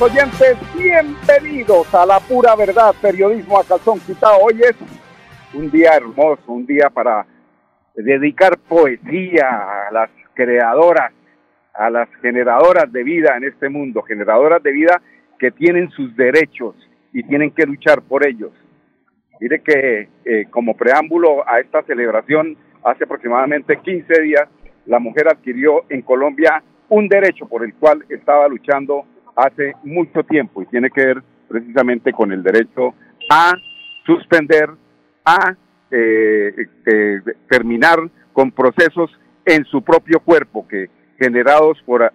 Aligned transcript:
Oyentes, 0.00 0.56
bienvenidos 0.76 1.94
a 1.94 2.04
la 2.04 2.20
pura 2.20 2.54
verdad, 2.54 2.94
periodismo 3.00 3.58
a 3.58 3.64
calzón 3.64 3.98
quitado. 4.00 4.38
Hoy 4.42 4.60
es 4.60 4.74
un 5.54 5.70
día 5.70 5.92
hermoso, 5.94 6.42
un 6.48 6.66
día 6.66 6.90
para 6.90 7.26
dedicar 7.94 8.58
poesía 8.58 9.48
a 9.88 9.92
las 9.92 10.10
creadoras, 10.34 11.12
a 11.72 11.88
las 11.88 12.08
generadoras 12.20 12.92
de 12.92 13.04
vida 13.04 13.36
en 13.36 13.44
este 13.44 13.70
mundo, 13.70 14.02
generadoras 14.02 14.62
de 14.62 14.72
vida 14.72 15.00
que 15.38 15.50
tienen 15.50 15.90
sus 15.90 16.14
derechos 16.14 16.74
y 17.12 17.22
tienen 17.22 17.50
que 17.52 17.64
luchar 17.64 18.02
por 18.02 18.26
ellos. 18.26 18.52
Mire 19.40 19.60
que 19.60 20.08
eh, 20.24 20.46
como 20.50 20.76
preámbulo 20.76 21.48
a 21.48 21.60
esta 21.60 21.82
celebración, 21.84 22.56
hace 22.84 23.04
aproximadamente 23.04 23.78
15 23.78 24.22
días, 24.22 24.48
la 24.84 24.98
mujer 24.98 25.28
adquirió 25.28 25.84
en 25.88 26.02
Colombia 26.02 26.62
un 26.88 27.08
derecho 27.08 27.46
por 27.48 27.64
el 27.64 27.74
cual 27.74 28.04
estaba 28.10 28.46
luchando 28.48 29.06
hace 29.36 29.74
mucho 29.84 30.22
tiempo 30.24 30.62
y 30.62 30.66
tiene 30.66 30.90
que 30.90 31.06
ver 31.06 31.22
precisamente 31.48 32.12
con 32.12 32.32
el 32.32 32.42
derecho 32.42 32.94
a 33.30 33.54
suspender, 34.04 34.70
a 35.24 35.54
eh, 35.90 36.66
eh, 36.86 37.20
terminar 37.48 37.98
con 38.32 38.50
procesos 38.50 39.10
en 39.44 39.64
su 39.66 39.82
propio 39.82 40.20
cuerpo 40.20 40.66
que 40.66 40.90
generados 41.18 41.78
por 41.86 42.02
eh, 42.02 42.08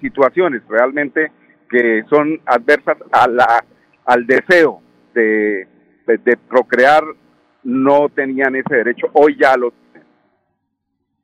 situaciones 0.00 0.62
realmente 0.68 1.30
que 1.70 2.04
son 2.08 2.40
adversas 2.46 2.96
a 3.12 3.28
la, 3.28 3.64
al 4.06 4.26
deseo 4.26 4.80
de, 5.14 5.66
de, 6.06 6.36
procrear, 6.48 7.04
no 7.62 8.08
tenían 8.08 8.56
ese 8.56 8.76
derecho, 8.76 9.08
hoy 9.12 9.36
ya 9.38 9.56
lo 9.56 9.72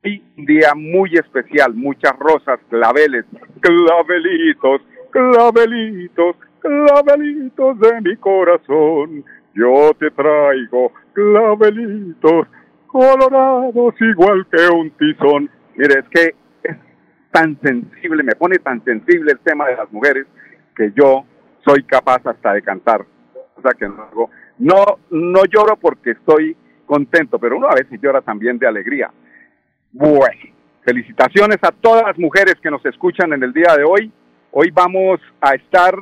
y 0.03 0.21
un 0.37 0.45
día 0.45 0.73
muy 0.75 1.15
especial, 1.15 1.73
muchas 1.73 2.13
rosas, 2.19 2.59
claveles, 2.69 3.25
clavelitos, 3.59 4.81
clavelitos, 5.15 6.35
clavelitos 6.59 7.79
de 7.79 8.01
mi 8.01 8.17
corazón, 8.17 9.23
yo 9.53 9.91
te 9.97 10.11
traigo 10.11 10.91
clavelitos 11.13 12.47
colorados 12.87 13.95
igual 14.01 14.45
que 14.51 14.67
un 14.67 14.91
tizón. 14.91 15.49
Mire, 15.75 15.99
es 15.99 16.09
que 16.09 16.35
es 16.63 16.77
tan 17.31 17.57
sensible, 17.61 18.23
me 18.23 18.35
pone 18.35 18.57
tan 18.57 18.83
sensible 18.83 19.31
el 19.31 19.39
tema 19.39 19.67
de 19.67 19.77
las 19.77 19.89
mujeres 19.93 20.25
que 20.75 20.91
yo 20.93 21.23
soy 21.65 21.83
capaz 21.83 22.21
hasta 22.25 22.51
de 22.51 22.61
cantar. 22.61 23.05
O 23.55 23.61
sea 23.61 23.71
que 23.71 23.87
no, 23.87 24.29
no, 24.57 24.83
no 25.11 25.45
lloro 25.45 25.77
porque 25.77 26.11
estoy 26.11 26.57
contento, 26.85 27.39
pero 27.39 27.55
uno 27.55 27.69
a 27.69 27.75
veces 27.75 28.01
llora 28.01 28.19
también 28.19 28.59
de 28.59 28.67
alegría. 28.67 29.11
Bueno, 29.93 30.51
felicitaciones 30.83 31.57
a 31.61 31.71
todas 31.71 32.03
las 32.05 32.19
mujeres 32.19 32.55
que 32.61 32.69
nos 32.69 32.85
escuchan 32.85 33.31
en 33.31 33.43
el 33.43 33.53
día 33.53 33.73
de 33.77 33.85
hoy. 33.85 34.11
Hoy 34.57 34.71
vamos 34.73 35.19
a 35.41 35.53
estar 35.53 35.93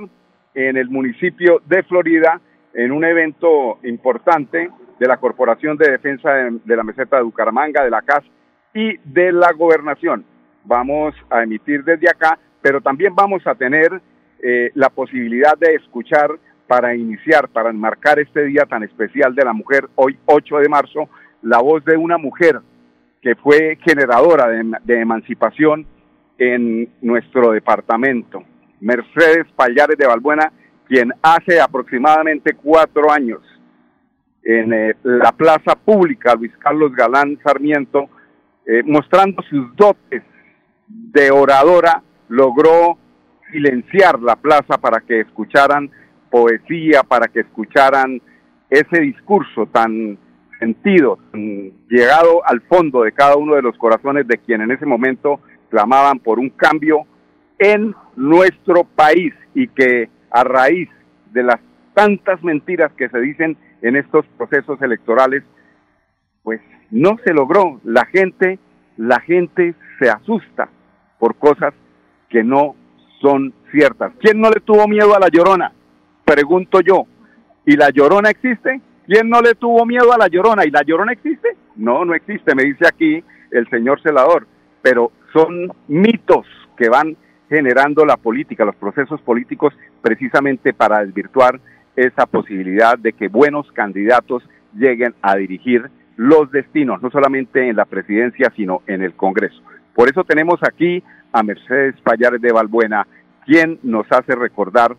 en 0.53 0.78
el 0.78 0.88
municipio 0.88 1.64
de 1.66 1.81
Florida 1.81 2.40
en 2.75 2.91
un 2.91 3.03
evento 3.03 3.80
importante 3.84 4.69
de 5.00 5.08
la 5.08 5.18
Corporación 5.18 5.75
de 5.75 5.90
Defensa 5.90 6.30
de, 6.63 6.75
la 6.75 6.84
Meseta 6.84 7.18
de 7.18 7.24
Bucaramanga, 7.24 7.84
de 7.84 7.90
la 7.90 8.03
CAS 8.03 8.24
y 8.72 8.96
de 9.06 9.31
la 9.31 9.52
Gobernación. 9.53 10.24
Vamos 10.66 11.16
a 11.31 11.42
emitir 11.42 11.84
desde 11.84 12.08
acá, 12.08 12.38
pero 12.62 12.80
también 12.80 13.16
vamos 13.16 13.42
a 13.47 13.56
tener 13.56 14.00
eh, 14.44 14.69
la 14.75 14.92
posibilidad 14.92 15.58
de 15.58 15.74
escuchar 15.74 16.30
para 16.68 16.96
iniciar, 16.96 17.47
para 17.47 17.72
enmarcar 17.72 18.19
este 18.19 18.44
día 18.44 18.68
tan 18.69 18.84
especial 18.84 19.34
de 19.34 19.46
la 19.46 19.53
mujer, 19.53 19.90
hoy 19.96 20.16
8 20.28 20.58
de 20.59 20.69
marzo, 20.69 21.09
la 21.42 21.59
voz 21.59 21.84
de 21.86 21.97
una 21.97 22.19
mujer 22.19 22.59
que 23.19 23.34
fue 23.34 23.80
generadora 23.84 24.47
de 24.47 25.02
emancipación 25.02 25.88
en 26.38 26.90
nuestro 27.02 27.52
departamento. 27.52 28.44
Mercedes 28.82 29.46
Payares 29.56 29.98
de 29.98 30.08
Balbuena, 30.08 30.52
quien 30.88 31.14
hace 31.22 31.62
aproximadamente 31.62 32.54
cuatro 32.54 33.12
años 33.12 33.42
en 34.44 34.74
eh, 34.74 34.96
la 35.04 35.32
plaza 35.32 35.76
pública 35.76 36.36
Luis 36.36 36.52
Carlos 36.58 36.92
Galán 36.94 37.40
Sarmiento, 37.44 38.10
eh, 38.66 38.84
mostrando 38.86 39.42
sus 39.44 39.76
dotes 39.76 40.24
de 40.88 41.32
oradora, 41.32 42.04
logró 42.28 42.98
silenciar 43.52 44.20
la 44.20 44.36
plaza 44.36 44.78
para 44.78 45.00
que 45.02 45.22
escucharan 45.22 45.90
poesía, 46.30 47.04
para 47.04 47.28
que 47.28 47.42
escucharan 47.42 48.22
ese 48.70 49.02
discurso 49.02 49.68
tan 49.68 50.18
sentido, 50.60 51.20
llegado 51.90 52.42
al 52.46 52.62
fondo 52.62 53.04
de 53.04 53.12
cada 53.12 53.36
uno 53.36 53.56
de 53.56 53.62
los 53.62 53.78
corazones 53.78 54.28
de 54.28 54.38
quien 54.38 54.62
en 54.62 54.72
ese 54.72 54.86
momento 54.86 55.42
clamaban 55.74 56.20
por 56.20 56.38
un 56.38 56.52
cambio 56.52 57.08
en 57.58 57.96
nuestro 58.16 58.84
país 58.84 59.34
y 59.56 59.68
que 59.70 60.08
a 60.30 60.44
raíz 60.44 60.88
de 61.32 61.42
las 61.42 61.60
tantas 61.96 62.44
mentiras 62.44 62.92
que 62.96 63.10
se 63.10 63.20
dicen 63.20 63.58
en 63.82 63.96
estos 63.96 64.24
procesos 64.38 64.80
electorales, 64.84 65.42
pues 66.44 66.62
no 66.92 67.18
se 67.26 67.34
logró. 67.34 67.82
La 67.84 68.06
gente, 68.06 68.60
la 68.98 69.20
gente 69.22 69.74
se 69.98 70.12
asusta 70.12 70.70
por 71.18 71.38
cosas 71.38 71.74
que 72.30 72.44
no 72.44 72.76
son 73.20 73.52
ciertas. 73.72 74.14
¿Quién 74.20 74.40
no 74.40 74.52
le 74.52 74.62
tuvo 74.62 74.88
miedo 74.88 75.16
a 75.16 75.20
la 75.20 75.30
llorona? 75.30 75.72
Pregunto 76.24 76.82
yo. 76.82 77.08
¿Y 77.66 77.78
la 77.78 77.90
llorona 77.90 78.30
existe? 78.30 78.80
¿Quién 79.08 79.28
no 79.28 79.42
le 79.42 79.56
tuvo 79.56 79.88
miedo 79.88 80.14
a 80.14 80.20
la 80.20 80.28
llorona? 80.28 80.66
¿Y 80.66 80.70
la 80.70 80.84
llorona 80.84 81.14
existe? 81.14 81.58
No, 81.76 82.06
no 82.06 82.14
existe, 82.14 82.54
me 82.54 82.64
dice 82.64 82.86
aquí 82.88 83.24
el 83.50 83.68
señor 83.72 84.00
celador. 84.04 84.46
Pero 84.84 85.12
son 85.34 85.74
mitos 85.88 86.46
que 86.78 86.90
van 86.90 87.18
generando 87.50 88.06
la 88.06 88.18
política, 88.18 88.66
los 88.66 88.76
procesos 88.76 89.20
políticos, 89.22 89.74
precisamente 90.02 90.74
para 90.74 91.04
desvirtuar 91.04 91.60
esa 91.96 92.28
posibilidad 92.28 92.98
de 92.98 93.14
que 93.14 93.28
buenos 93.28 93.72
candidatos 93.72 94.44
lleguen 94.76 95.16
a 95.22 95.36
dirigir 95.36 95.90
los 96.16 96.52
destinos, 96.52 97.02
no 97.02 97.10
solamente 97.10 97.68
en 97.68 97.76
la 97.76 97.86
presidencia, 97.86 98.52
sino 98.56 98.82
en 98.86 99.02
el 99.02 99.14
Congreso. 99.16 99.62
Por 99.96 100.10
eso 100.10 100.24
tenemos 100.24 100.60
aquí 100.64 101.04
a 101.32 101.44
Mercedes 101.44 101.96
Payares 102.02 102.42
de 102.42 102.52
Balbuena, 102.52 103.08
quien 103.46 103.80
nos 103.84 104.06
hace 104.12 104.36
recordar 104.36 104.96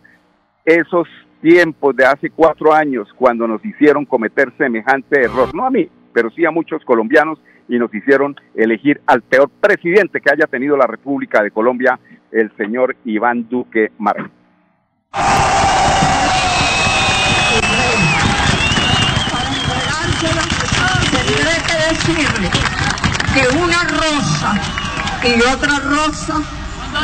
esos 0.65 1.07
tiempos 1.41 1.95
de 1.95 2.05
hace 2.05 2.29
cuatro 2.29 2.73
años 2.73 3.07
cuando 3.17 3.47
nos 3.47 3.63
hicieron 3.63 4.05
cometer 4.05 4.51
semejante 4.57 5.21
error, 5.21 5.53
no 5.53 5.65
a 5.65 5.69
mí, 5.69 5.87
pero 6.15 6.31
sí 6.31 6.45
a 6.45 6.51
muchos 6.51 6.81
colombianos 6.85 7.37
y 7.67 7.77
nos 7.77 7.93
hicieron 7.93 8.37
elegir 8.55 9.01
al 9.05 9.21
peor 9.21 9.49
presidente 9.49 10.21
que 10.21 10.31
haya 10.31 10.47
tenido 10.47 10.77
la 10.77 10.87
República 10.87 11.43
de 11.43 11.51
Colombia, 11.51 11.99
el 12.31 12.55
señor 12.55 12.95
Iván 13.03 13.49
Duque. 13.49 13.91
Tendré 21.11 21.55
que 21.67 21.75
decirle 21.89 22.49
que 23.33 23.57
una 23.57 23.83
rosa 23.83 24.55
y 25.21 25.41
otra 25.41 25.79
rosa 25.79 26.41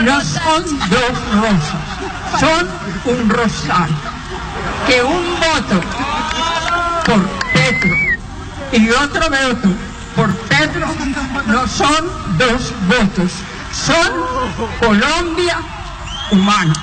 no 0.06 0.22
son 0.22 0.64
dos 0.90 1.16
rosas, 1.36 2.40
son 2.40 2.66
un 3.14 3.30
rosal. 3.30 3.90
Que 4.88 5.04
un 5.04 5.24
voto 5.40 5.82
por 7.06 7.41
y 8.74 8.90
otro 8.90 9.22
voto 9.30 9.70
por 10.16 10.34
Pedro 10.48 10.88
no 11.48 11.68
son 11.68 12.10
dos 12.38 12.74
votos, 12.88 13.32
son 13.74 14.12
Colombia 14.80 15.58
humana. 16.32 16.74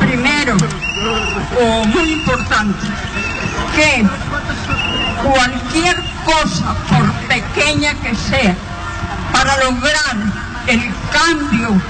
Primero, 0.00 0.56
o 1.60 1.84
muy 1.86 2.12
importante, 2.12 2.86
que 3.74 4.06
cualquier 5.22 5.96
cosa, 6.24 6.74
por 6.88 7.10
pequeña 7.26 7.94
que 7.94 8.14
sea, 8.14 8.54
para 9.32 9.56
lograr 9.64 10.16
el 10.66 10.92
cambio 11.10 11.80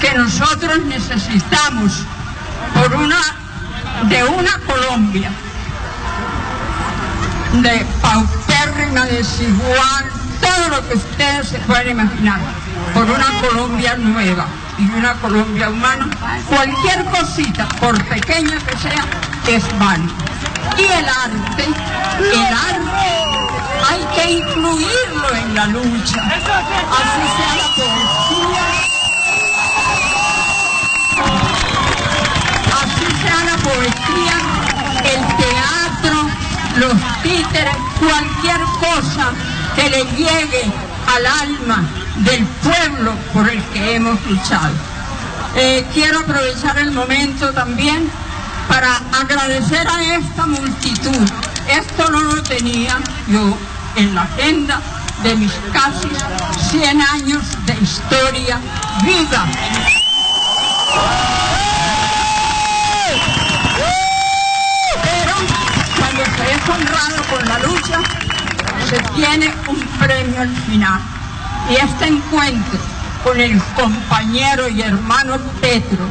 que 0.00 0.14
nosotros 0.16 0.84
necesitamos 0.84 2.04
por 2.74 2.94
una 2.94 3.20
de 4.04 4.24
una 4.24 4.58
Colombia 4.66 5.30
de 7.54 7.86
paupérrima, 8.00 9.06
desigual, 9.06 10.04
todo 10.40 10.68
lo 10.68 10.88
que 10.88 10.94
ustedes 10.94 11.48
se 11.48 11.58
pueden 11.60 11.90
imaginar, 11.90 12.40
por 12.92 13.04
una 13.04 13.26
Colombia 13.40 13.96
nueva 13.96 14.46
y 14.78 14.90
una 14.90 15.14
Colombia 15.14 15.70
humana, 15.70 16.08
cualquier 16.48 17.04
cosita, 17.06 17.68
por 17.80 18.02
pequeña 18.04 18.58
que 18.58 18.76
sea, 18.78 19.04
es 19.46 19.78
válido. 19.78 20.14
Y 20.78 20.82
el 20.82 21.08
arte, 21.08 21.64
el 22.18 22.54
arte 22.54 23.24
hay 23.88 24.04
que 24.16 24.32
incluirlo 24.32 25.34
en 25.34 25.54
la 25.54 25.66
lucha, 25.66 26.22
así 26.22 27.24
sea 27.36 27.54
la 27.56 27.68
poesía, 27.76 28.64
así 32.82 33.06
sea 33.22 33.44
la 33.44 33.56
poesía, 33.58 34.36
el 35.04 35.20
teatro, 35.36 36.16
los 36.76 36.96
títeres, 37.22 37.76
cualquier 38.00 38.60
cosa 38.80 39.32
que 39.76 39.90
le 39.90 40.04
llegue 40.16 40.72
al 41.14 41.26
alma 41.26 42.03
del 42.16 42.44
pueblo 42.44 43.12
por 43.32 43.48
el 43.48 43.62
que 43.64 43.96
hemos 43.96 44.20
luchado. 44.26 44.74
Eh, 45.56 45.86
quiero 45.92 46.20
aprovechar 46.20 46.78
el 46.78 46.92
momento 46.92 47.52
también 47.52 48.10
para 48.68 49.00
agradecer 49.12 49.86
a 49.88 50.16
esta 50.16 50.46
multitud. 50.46 51.28
Esto 51.68 52.10
no 52.10 52.20
lo 52.20 52.42
tenía 52.42 52.98
yo 53.28 53.56
en 53.96 54.14
la 54.14 54.22
agenda 54.22 54.80
de 55.22 55.34
mis 55.36 55.52
casi 55.72 56.08
100 56.70 57.00
años 57.00 57.42
de 57.66 57.74
historia 57.74 58.58
viva. 59.04 59.46
Pero 65.02 65.34
cuando 65.98 66.24
se 66.24 66.52
es 66.52 66.68
honrado 66.68 67.22
con 67.30 67.48
la 67.48 67.58
lucha, 67.60 68.00
se 68.88 68.98
tiene 69.14 69.54
un 69.68 69.80
premio 69.98 70.42
al 70.42 70.56
final. 70.66 71.13
Y 71.70 71.76
este 71.76 72.06
encuentro 72.06 72.78
con 73.22 73.40
el 73.40 73.60
compañero 73.74 74.68
y 74.68 74.82
hermano 74.82 75.38
Petro 75.60 76.04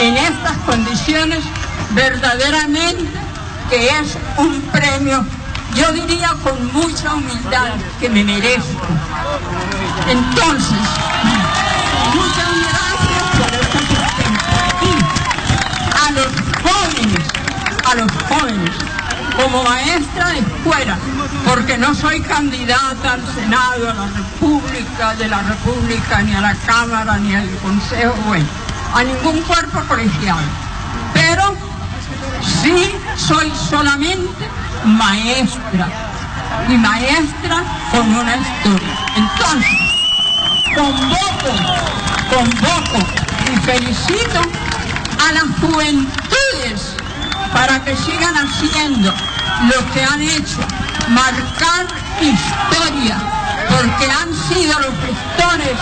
en 0.00 0.16
estas 0.16 0.56
condiciones 0.66 1.44
verdaderamente 1.90 3.20
que 3.70 3.86
es 3.86 4.18
un 4.36 4.60
premio, 4.72 5.24
yo 5.76 5.92
diría 5.92 6.34
con 6.42 6.72
mucha 6.72 7.14
humildad 7.14 7.70
que 8.00 8.08
me 8.10 8.24
merezco. 8.24 8.86
Entonces, 10.08 10.78
muchas 12.12 12.48
gracias 12.64 13.22
por 13.38 13.46
esta 13.54 13.78
asistencia. 13.78 14.48
A 16.04 16.10
los 16.10 16.26
jóvenes, 16.64 17.28
a 17.84 17.94
los 17.94 18.10
jóvenes, 18.28 18.74
como 19.40 19.62
maestra 20.10 20.28
de 20.30 20.38
escuela, 20.38 20.98
porque 21.46 21.78
no 21.78 21.94
soy 21.94 22.20
candidata 22.20 23.12
al 23.12 23.34
Senado, 23.34 23.90
a 23.90 23.94
la 23.94 24.06
República, 24.06 25.14
de 25.16 25.28
la 25.28 25.42
República, 25.42 26.22
ni 26.22 26.34
a 26.34 26.40
la 26.40 26.54
Cámara, 26.66 27.16
ni 27.18 27.34
al 27.34 27.48
Consejo, 27.58 28.14
bueno, 28.26 28.46
a 28.94 29.04
ningún 29.04 29.40
cuerpo 29.42 29.80
colegial. 29.88 30.44
Pero 31.14 31.54
sí 32.62 32.92
soy 33.16 33.52
solamente 33.70 34.48
maestra, 34.84 35.88
y 36.68 36.76
maestra 36.76 37.62
con 37.90 38.14
una 38.14 38.36
historia. 38.36 38.98
Entonces, 39.16 39.78
convoco, 40.74 41.50
convoco 42.30 43.06
y 43.52 43.56
felicito 43.60 44.40
a 45.28 45.32
las 45.32 45.44
juventudes 45.60 46.96
para 47.52 47.82
que 47.84 47.96
sigan 47.96 48.34
haciendo 48.36 49.12
lo 49.72 49.80
que 49.92 50.02
han 50.02 50.22
hecho, 50.22 50.60
marcar 51.08 51.86
historia, 52.20 53.16
porque 53.68 54.10
han 54.10 54.34
sido 54.34 54.80
los 54.80 54.94
gestores 55.04 55.76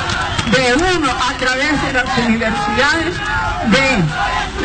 de 0.53 0.75
uno 0.97 1.11
a 1.11 1.33
través 1.39 1.83
de 1.83 1.93
las 1.93 2.19
universidades 2.19 3.15
de 3.67 4.05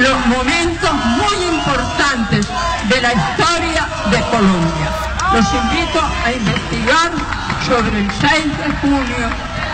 los 0.01 0.25
momentos 0.27 0.94
muy 0.94 1.35
importantes 1.55 2.47
de 2.89 3.01
la 3.01 3.13
historia 3.13 3.88
de 4.09 4.21
Colombia. 4.29 4.89
Los 5.33 5.45
invito 5.53 6.01
a 6.25 6.31
investigar 6.31 7.11
sobre 7.65 8.00
el 8.00 8.09
6 8.11 8.57
de 8.57 8.71
junio 8.81 9.29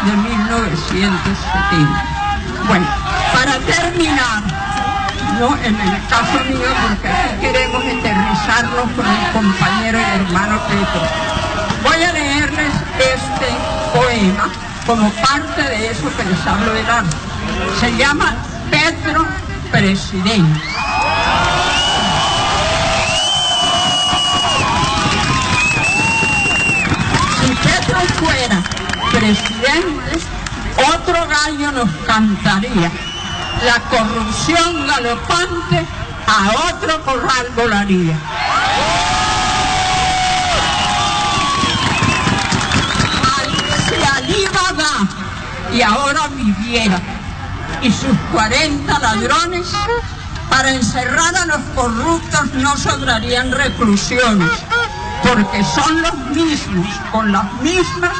de 0.05 0.17
1970. 0.17 2.05
Bueno, 2.67 2.87
para 3.33 3.59
terminar, 3.59 4.43
en 5.39 5.79
el 5.79 6.07
caso 6.09 6.43
mío, 6.49 6.67
porque 6.89 7.07
aquí 7.07 7.39
queremos 7.39 7.81
eternizarnos 7.85 8.91
con 8.91 9.05
el 9.07 9.31
compañero 9.31 9.97
y 9.97 10.03
hermano 10.03 10.59
Petro. 10.67 11.01
Voy 11.81 12.03
a 12.03 12.11
leerles 12.11 12.73
este 12.99 13.47
poema 13.97 14.49
como 14.85 15.09
parte 15.11 15.61
de 15.61 15.91
eso 15.91 16.11
que 16.17 16.25
les 16.25 16.45
hablo 16.45 16.73
del 16.73 16.89
arte. 16.89 17.15
Se 17.79 17.95
llama 17.95 18.35
Petro 18.69 19.25
Presidente. 19.71 20.59
Si 27.39 27.55
Petro 27.55 27.99
fuera 28.19 28.61
presidente, 29.13 30.19
otro 30.93 31.27
gallo 31.27 31.71
nos 31.71 31.89
cantaría. 32.05 33.08
La 33.65 33.79
corrupción 33.89 34.87
galopante 34.87 35.85
a 36.27 36.73
otro 36.73 37.03
corral 37.03 37.47
volaría. 37.55 38.17
Y 45.71 45.81
ahora 45.83 46.27
viviera 46.29 46.99
y 47.81 47.91
sus 47.91 48.17
40 48.31 48.99
ladrones 48.99 49.67
para 50.49 50.71
encerrar 50.71 51.35
a 51.35 51.45
los 51.45 51.59
corruptos 51.75 52.53
no 52.55 52.75
sobrarían 52.75 53.51
reclusiones, 53.51 54.49
porque 55.21 55.63
son 55.63 56.01
los 56.01 56.15
mismos, 56.35 56.87
con 57.11 57.31
las 57.31 57.53
mismas, 57.61 58.13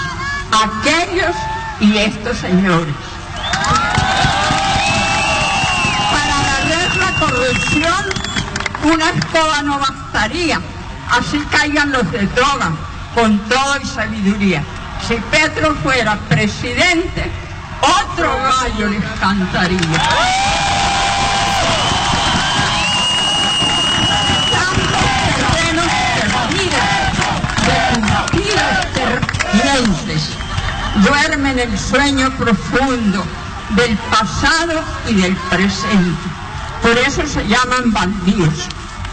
aquellos 0.51 1.35
y 1.81 1.97
estos 1.97 2.37
señores. 2.37 2.95
Una 8.83 9.09
escoba 9.11 9.61
no 9.63 9.79
bastaría, 9.79 10.59
así 11.11 11.39
caigan 11.51 11.91
los 11.91 12.11
de 12.11 12.25
droga, 12.27 12.71
con 13.13 13.37
todo 13.49 13.77
y 13.81 13.85
sabiduría. 13.85 14.63
Si 15.07 15.15
Petro 15.31 15.75
fuera 15.83 16.17
presidente, 16.27 17.31
otro 17.81 18.31
gallo 18.31 18.87
les 18.87 19.03
cantaría. 19.19 20.59
duermen 31.03 31.59
el 31.59 31.79
sueño 31.79 32.29
profundo 32.37 33.23
del 33.75 33.95
pasado 33.97 34.83
y 35.07 35.15
del 35.15 35.35
presente. 35.49 36.48
Por 36.81 36.97
eso 36.97 37.25
se 37.27 37.47
llaman 37.47 37.91
baldíos. 37.91 38.67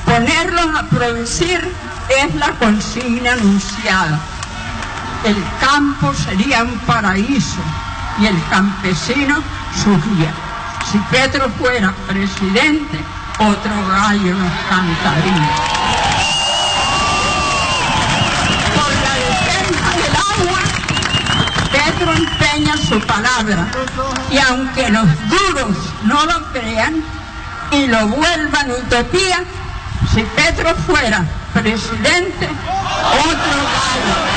Ponerlos 0.05 0.67
a 0.79 0.83
producir 0.85 1.61
es 2.09 2.35
la 2.37 2.51
consigna 2.53 3.33
anunciada. 3.33 4.19
El 5.25 5.37
campo 5.61 6.15
sería 6.15 6.63
un 6.63 6.79
paraíso 6.81 7.61
y 8.21 8.27
el 8.27 8.43
campesino 8.49 9.43
su 9.83 9.91
guía. 9.91 10.33
Si 10.91 10.99
Petro 11.11 11.51
fuera 11.59 11.93
presidente, 12.07 12.99
otro 13.39 13.89
gallo 13.89 14.35
nos 14.35 14.53
cantaría. 14.69 15.51
Por 18.77 18.93
la 19.05 19.15
defensa 19.27 19.91
del 19.97 20.15
agua, 20.33 20.61
Petro 21.73 22.13
empeña 22.13 22.77
su 22.77 23.01
palabra 23.01 23.67
y 24.31 24.39
aunque 24.39 24.89
los 24.91 25.09
duros 25.29 25.77
no 26.05 26.25
lo 26.25 26.53
crean 26.53 27.03
y 27.73 27.87
lo 27.87 28.09
vuelvan 28.09 28.71
utopía, 28.71 29.45
si 30.13 30.23
Petro 30.23 30.75
fuera 30.87 31.25
presidente, 31.53 32.47
otro 33.13 33.57
gallo. 33.73 34.37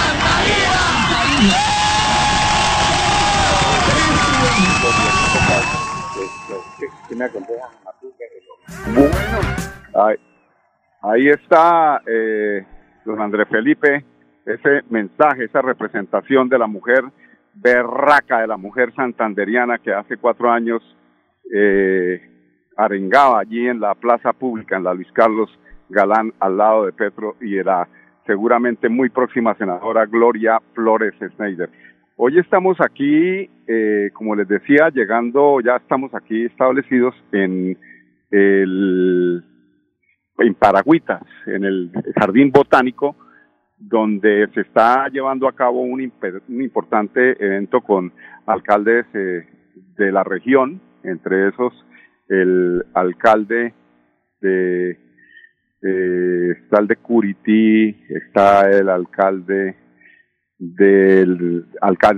Bueno, 8.96 10.18
ahí, 11.04 11.30
está 11.30 12.02
eh, 12.06 12.66
don 13.06 13.22
Andrés 13.22 13.48
Felipe, 13.50 14.06
ese 14.46 14.82
mensaje, 14.90 15.46
esa 15.46 15.62
representación 15.62 16.50
de 16.50 16.58
la 16.58 16.68
mujer 16.68 17.04
berraca, 17.54 18.40
de 18.40 18.48
la 18.48 18.58
mujer 18.58 18.94
santanderiana 18.96 19.80
que 19.80 19.94
hace 19.94 20.18
cuatro 20.18 20.50
años 20.50 20.82
eh, 21.54 22.39
arengaba 22.80 23.42
allí 23.42 23.68
en 23.68 23.82
la 23.82 23.94
plaza 23.94 24.32
pública, 24.32 24.78
en 24.78 24.86
la 24.86 24.94
Luis 24.94 25.12
Carlos 25.12 25.50
Galán, 25.90 26.34
al 26.40 26.58
lado 26.58 26.86
de 26.86 26.94
Petro 26.94 27.36
y 27.42 27.58
era 27.58 27.88
seguramente 28.26 28.88
muy 28.88 29.10
próxima 29.10 29.54
senadora 29.56 30.06
Gloria 30.06 30.62
Flores 30.74 31.14
Schneider. 31.36 31.70
Hoy 32.16 32.40
estamos 32.40 32.78
aquí, 32.80 33.50
eh, 33.68 34.12
como 34.14 34.34
les 34.34 34.48
decía, 34.48 34.90
llegando, 34.94 35.60
ya 35.60 35.76
estamos 35.76 36.14
aquí 36.16 36.46
establecidos 36.46 37.14
en 37.34 37.78
el 38.32 39.44
en 40.38 40.54
Paragüitas, 40.54 41.24
en 41.48 41.66
el 41.66 41.92
Jardín 42.18 42.50
Botánico, 42.50 43.18
donde 43.78 44.48
se 44.54 44.62
está 44.62 45.10
llevando 45.10 45.50
a 45.50 45.54
cabo 45.54 45.82
un, 45.82 46.00
importante 46.00 47.44
evento 47.44 47.82
con 47.82 48.14
alcaldes 48.46 49.06
eh, 49.14 49.46
de 49.98 50.12
la 50.14 50.24
región, 50.24 50.80
entre 51.04 51.50
esos 51.50 51.74
el 52.30 52.86
alcalde 52.94 53.74
de 54.40 54.92
eh, 55.82 56.52
está 56.64 56.80
el 56.80 56.88
de 56.88 56.96
Curití, 56.98 57.98
está 58.10 58.70
el 58.70 58.90
alcalde 58.90 59.76
del 60.58 61.66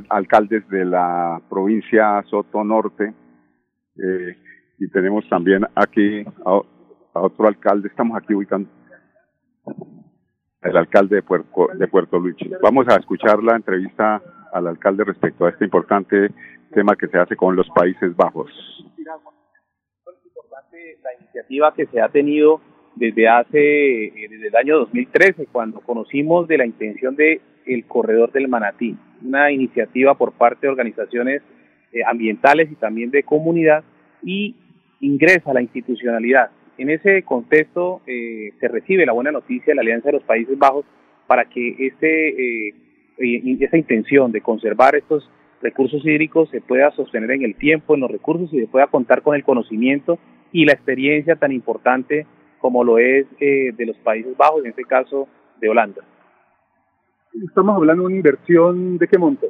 alcaldes 0.09 0.67
de 0.69 0.83
la 0.83 1.39
provincia 1.49 2.23
Soto 2.23 2.63
Norte 2.63 3.13
eh, 3.95 4.37
y 4.79 4.87
tenemos 4.89 5.27
también 5.29 5.65
aquí 5.75 6.25
a, 6.43 6.61
otro 7.13 7.47
alcalde, 7.47 7.87
estamos 7.87 8.17
aquí 8.17 8.33
ubicando 8.33 8.69
el 10.61 10.77
alcalde 10.77 11.17
de 11.17 11.23
Puerto, 11.23 11.67
de 11.73 11.87
Puerto 11.87 12.19
Lucho. 12.19 12.45
Vamos 12.61 12.87
a 12.87 12.95
escuchar 12.95 13.43
la 13.43 13.55
entrevista 13.55 14.21
al 14.51 14.67
alcalde 14.67 15.03
respecto 15.03 15.45
a 15.45 15.49
este 15.49 15.65
importante 15.65 16.31
tema 16.73 16.95
que 16.95 17.07
se 17.07 17.17
hace 17.17 17.35
con 17.35 17.55
los 17.55 17.69
Países 17.69 18.15
Bajos. 18.15 18.49
La 21.03 21.13
iniciativa 21.19 21.73
que 21.73 21.85
se 21.87 22.01
ha 22.01 22.09
tenido 22.09 22.61
desde 22.95 23.27
hace, 23.27 24.05
eh, 24.05 24.27
desde 24.29 24.47
el 24.47 24.55
año 24.55 24.79
2013, 24.79 25.47
cuando 25.51 25.79
conocimos 25.79 26.47
de 26.47 26.57
la 26.57 26.65
intención 26.65 27.15
de 27.15 27.41
el 27.65 27.85
corredor 27.85 28.31
del 28.31 28.47
Manatí, 28.47 28.97
una 29.23 29.51
iniciativa 29.51 30.15
por 30.15 30.33
parte 30.33 30.67
de 30.67 30.71
organizaciones 30.71 31.41
eh, 31.93 32.01
ambientales 32.05 32.71
y 32.71 32.75
también 32.75 33.11
de 33.11 33.23
comunidad 33.23 33.83
y 34.23 34.55
ingresa 34.99 35.51
a 35.51 35.53
la 35.53 35.61
institucionalidad. 35.61 36.49
En 36.77 36.89
ese 36.89 37.23
contexto 37.23 38.01
eh, 38.07 38.53
se 38.59 38.67
recibe 38.67 39.05
la 39.05 39.13
buena 39.13 39.31
noticia 39.31 39.71
de 39.71 39.75
la 39.75 39.81
Alianza 39.81 40.07
de 40.07 40.13
los 40.13 40.23
Países 40.23 40.57
Bajos 40.57 40.85
para 41.27 41.45
que 41.45 41.75
este, 41.79 42.67
eh, 42.67 42.73
esa 43.59 43.77
intención 43.77 44.31
de 44.31 44.41
conservar 44.41 44.95
estos 44.95 45.29
recursos 45.61 46.03
hídricos 46.05 46.49
se 46.49 46.61
pueda 46.61 46.91
sostener 46.91 47.31
en 47.31 47.43
el 47.43 47.55
tiempo, 47.55 47.93
en 47.93 48.01
los 48.01 48.11
recursos 48.11 48.51
y 48.53 48.59
se 48.59 48.67
pueda 48.67 48.87
contar 48.87 49.21
con 49.21 49.35
el 49.35 49.43
conocimiento 49.43 50.17
y 50.51 50.65
la 50.65 50.73
experiencia 50.73 51.35
tan 51.35 51.51
importante 51.51 52.25
como 52.59 52.83
lo 52.83 52.99
es 52.99 53.25
de 53.39 53.85
los 53.85 53.97
Países 53.97 54.37
Bajos, 54.37 54.63
en 54.63 54.69
este 54.69 54.83
caso 54.83 55.27
de 55.59 55.69
Holanda. 55.69 56.01
Estamos 57.33 57.75
hablando 57.75 58.03
de 58.03 58.07
una 58.07 58.15
inversión 58.17 58.97
de 58.97 59.07
qué 59.07 59.17
monto? 59.17 59.47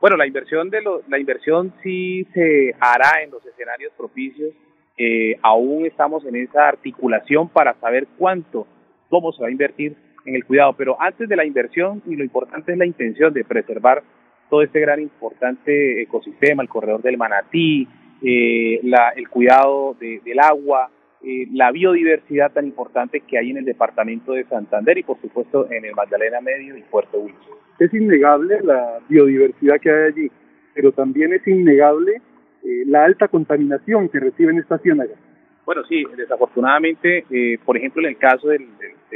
Bueno, 0.00 0.16
la 0.16 0.26
inversión 0.26 0.68
de 0.68 0.82
lo, 0.82 1.02
la 1.08 1.18
inversión 1.18 1.72
sí 1.82 2.26
se 2.34 2.74
hará 2.80 3.22
en 3.22 3.30
los 3.30 3.46
escenarios 3.46 3.92
propicios. 3.96 4.52
Eh, 4.98 5.38
aún 5.42 5.86
estamos 5.86 6.26
en 6.26 6.34
esa 6.34 6.68
articulación 6.68 7.48
para 7.48 7.74
saber 7.74 8.08
cuánto, 8.18 8.66
cómo 9.08 9.32
se 9.32 9.42
va 9.42 9.48
a 9.48 9.52
invertir 9.52 9.94
en 10.26 10.34
el 10.34 10.44
cuidado. 10.44 10.72
Pero 10.72 11.00
antes 11.00 11.28
de 11.28 11.36
la 11.36 11.44
inversión, 11.44 12.02
y 12.06 12.16
lo 12.16 12.24
importante 12.24 12.72
es 12.72 12.78
la 12.78 12.86
intención 12.86 13.32
de 13.32 13.44
preservar 13.44 14.02
todo 14.50 14.62
este 14.62 14.80
gran 14.80 15.00
importante 15.00 16.02
ecosistema, 16.02 16.64
el 16.64 16.68
corredor 16.68 17.00
del 17.00 17.16
manatí, 17.16 17.86
eh, 18.22 18.80
la, 18.82 19.10
el 19.16 19.28
cuidado 19.28 19.96
del 19.98 20.38
agua, 20.38 20.90
eh, 21.24 21.46
la 21.52 21.70
biodiversidad 21.70 22.52
tan 22.52 22.66
importante 22.66 23.20
que 23.20 23.38
hay 23.38 23.50
en 23.50 23.58
el 23.58 23.64
departamento 23.64 24.32
de 24.32 24.44
Santander 24.44 24.98
y 24.98 25.02
por 25.02 25.20
supuesto 25.20 25.70
en 25.70 25.84
el 25.84 25.94
Magdalena 25.94 26.40
Medio 26.40 26.76
y 26.76 26.82
Puerto 26.82 27.18
Wilson. 27.20 27.58
Es 27.78 27.92
innegable 27.94 28.60
la 28.62 28.98
biodiversidad 29.08 29.80
que 29.80 29.90
hay 29.90 30.02
allí, 30.08 30.30
pero 30.74 30.92
también 30.92 31.32
es 31.32 31.46
innegable 31.46 32.20
eh, 32.64 32.84
la 32.86 33.04
alta 33.04 33.28
contaminación 33.28 34.08
que 34.08 34.20
reciben 34.20 34.58
estas 34.58 34.82
ciénagas. 34.82 35.18
Bueno, 35.64 35.82
sí, 35.88 36.04
desafortunadamente, 36.16 37.24
eh, 37.30 37.58
por 37.64 37.76
ejemplo, 37.76 38.02
en 38.02 38.08
el 38.08 38.18
caso 38.18 38.48
de 38.48 38.58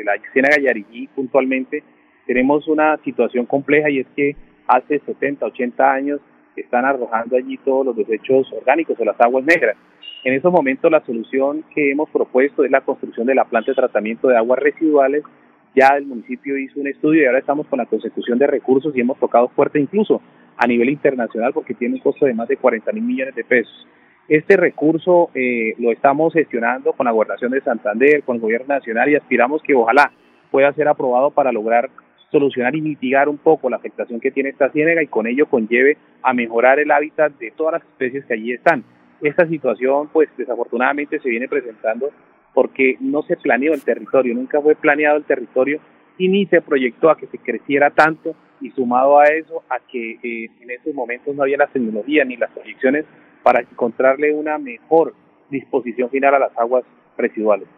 la 0.04 0.12
ciénaga 0.32 0.58
Yariguí 0.58 1.08
puntualmente, 1.08 1.82
tenemos 2.26 2.68
una 2.68 2.96
situación 2.98 3.46
compleja 3.46 3.90
y 3.90 4.00
es 4.00 4.06
que 4.14 4.36
hace 4.68 5.00
70, 5.00 5.46
80 5.46 5.92
años 5.92 6.20
están 6.56 6.84
arrojando 6.84 7.36
allí 7.36 7.56
todos 7.58 7.86
los 7.86 7.96
desechos 7.96 8.52
orgánicos 8.52 8.98
o 8.98 9.04
las 9.04 9.20
aguas 9.20 9.44
negras. 9.44 9.76
En 10.24 10.34
esos 10.34 10.52
momentos 10.52 10.90
la 10.90 11.04
solución 11.04 11.64
que 11.74 11.90
hemos 11.90 12.10
propuesto 12.10 12.64
es 12.64 12.70
la 12.70 12.80
construcción 12.80 13.26
de 13.26 13.34
la 13.34 13.44
planta 13.44 13.70
de 13.70 13.76
tratamiento 13.76 14.28
de 14.28 14.36
aguas 14.36 14.58
residuales. 14.58 15.22
Ya 15.74 15.88
el 15.96 16.06
municipio 16.06 16.58
hizo 16.58 16.80
un 16.80 16.88
estudio 16.88 17.22
y 17.22 17.26
ahora 17.26 17.38
estamos 17.38 17.66
con 17.66 17.78
la 17.78 17.86
consecución 17.86 18.38
de 18.38 18.46
recursos 18.46 18.96
y 18.96 19.00
hemos 19.00 19.18
tocado 19.18 19.48
fuerte 19.48 19.78
incluso 19.78 20.20
a 20.56 20.66
nivel 20.66 20.88
internacional 20.88 21.52
porque 21.52 21.74
tiene 21.74 21.94
un 21.94 22.00
costo 22.00 22.26
de 22.26 22.34
más 22.34 22.48
de 22.48 22.56
40 22.56 22.90
mil 22.92 23.04
millones 23.04 23.34
de 23.34 23.44
pesos. 23.44 23.86
Este 24.28 24.56
recurso 24.56 25.30
eh, 25.34 25.74
lo 25.78 25.92
estamos 25.92 26.32
gestionando 26.32 26.92
con 26.92 27.04
la 27.04 27.12
Gobernación 27.12 27.52
de 27.52 27.60
Santander, 27.60 28.24
con 28.24 28.36
el 28.36 28.42
Gobierno 28.42 28.74
Nacional 28.74 29.08
y 29.08 29.14
aspiramos 29.14 29.62
que 29.62 29.74
ojalá 29.74 30.10
pueda 30.50 30.72
ser 30.72 30.88
aprobado 30.88 31.30
para 31.30 31.52
lograr 31.52 31.90
solucionar 32.30 32.74
y 32.74 32.80
mitigar 32.80 33.28
un 33.28 33.38
poco 33.38 33.70
la 33.70 33.76
afectación 33.76 34.20
que 34.20 34.30
tiene 34.30 34.50
esta 34.50 34.70
ciénaga 34.70 35.02
y 35.02 35.06
con 35.06 35.26
ello 35.26 35.46
conlleve 35.46 35.96
a 36.22 36.32
mejorar 36.32 36.80
el 36.80 36.90
hábitat 36.90 37.32
de 37.38 37.52
todas 37.52 37.74
las 37.74 37.82
especies 37.82 38.24
que 38.26 38.34
allí 38.34 38.52
están. 38.52 38.84
Esta 39.22 39.46
situación, 39.46 40.08
pues 40.12 40.28
desafortunadamente 40.36 41.18
se 41.20 41.28
viene 41.28 41.48
presentando 41.48 42.10
porque 42.52 42.96
no 43.00 43.22
se 43.22 43.36
planeó 43.36 43.74
el 43.74 43.84
territorio, 43.84 44.34
nunca 44.34 44.60
fue 44.60 44.74
planeado 44.74 45.16
el 45.16 45.24
territorio 45.24 45.80
y 46.18 46.28
ni 46.28 46.46
se 46.46 46.62
proyectó 46.62 47.10
a 47.10 47.16
que 47.16 47.26
se 47.26 47.38
creciera 47.38 47.90
tanto 47.90 48.34
y 48.60 48.70
sumado 48.70 49.18
a 49.18 49.24
eso, 49.26 49.62
a 49.68 49.78
que 49.86 50.12
eh, 50.22 50.50
en 50.60 50.70
esos 50.70 50.94
momentos 50.94 51.34
no 51.34 51.42
había 51.42 51.58
las 51.58 51.72
tecnologías 51.72 52.26
ni 52.26 52.36
las 52.36 52.50
proyecciones 52.50 53.04
para 53.42 53.60
encontrarle 53.60 54.32
una 54.32 54.58
mejor 54.58 55.14
disposición 55.50 56.10
final 56.10 56.34
a 56.34 56.38
las 56.38 56.58
aguas 56.58 56.84
residuales. 57.16 57.68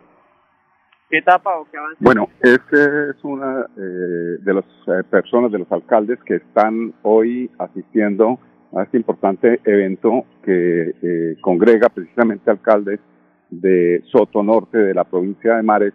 ¿Qué 1.09 1.19
etapa 1.19 1.59
o 1.59 1.67
qué 1.71 1.79
avance? 1.79 1.97
Bueno, 2.01 2.29
este 2.43 3.11
es 3.11 3.25
una 3.25 3.67
eh, 3.77 4.39
de 4.43 4.55
las 4.55 4.65
eh, 4.65 5.03
personas, 5.11 5.51
de 5.51 5.61
los 5.61 5.73
alcaldes 5.73 6.19
que 6.25 6.37
están 6.37 6.93
hoy 7.03 7.51
asistiendo 7.59 8.39
a 8.77 8.83
este 8.83 8.99
importante 8.99 9.61
evento 9.65 10.25
que 10.43 10.95
eh, 11.03 11.37
congrega 11.41 11.89
precisamente 11.89 12.51
alcaldes 12.51 13.01
de 13.49 14.03
Soto 14.13 14.43
Norte, 14.43 14.77
de 14.77 14.93
la 14.93 15.05
provincia 15.05 15.57
de 15.57 15.63
Mares 15.63 15.95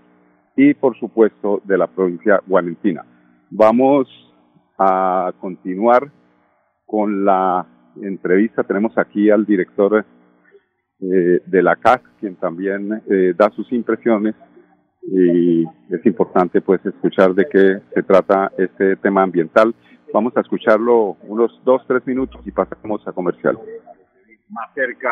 y 0.55 0.73
por 0.73 0.97
supuesto 0.97 1.61
de 1.63 1.77
la 1.77 1.85
provincia 1.85 2.41
gualentina. 2.47 3.05
Vamos 3.51 4.07
a 4.79 5.31
continuar 5.39 6.11
con 6.87 7.23
la 7.23 7.67
entrevista. 8.01 8.63
Tenemos 8.63 8.97
aquí 8.97 9.29
al 9.29 9.45
director 9.45 10.03
de 10.99 11.61
la 11.61 11.75
CAC, 11.75 12.01
quien 12.19 12.35
también 12.37 13.03
da 13.35 13.49
sus 13.51 13.71
impresiones 13.73 14.35
y 15.05 15.63
es 15.63 16.05
importante 16.05 16.61
pues 16.61 16.85
escuchar 16.85 17.33
de 17.33 17.45
qué 17.51 17.79
se 17.93 18.03
trata 18.03 18.51
este 18.57 18.95
tema 18.97 19.23
ambiental. 19.23 19.73
Vamos 20.13 20.35
a 20.37 20.41
escucharlo 20.41 21.17
unos 21.23 21.59
dos, 21.65 21.81
tres 21.87 22.05
minutos 22.05 22.41
y 22.45 22.51
pasamos 22.51 23.05
a 23.07 23.11
comercial. 23.11 23.57
Más 24.49 24.73
cerca 24.73 25.09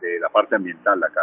de 0.00 0.18
la 0.20 0.28
parte 0.28 0.56
ambiental 0.56 1.00
de 1.00 1.06
acá. 1.06 1.20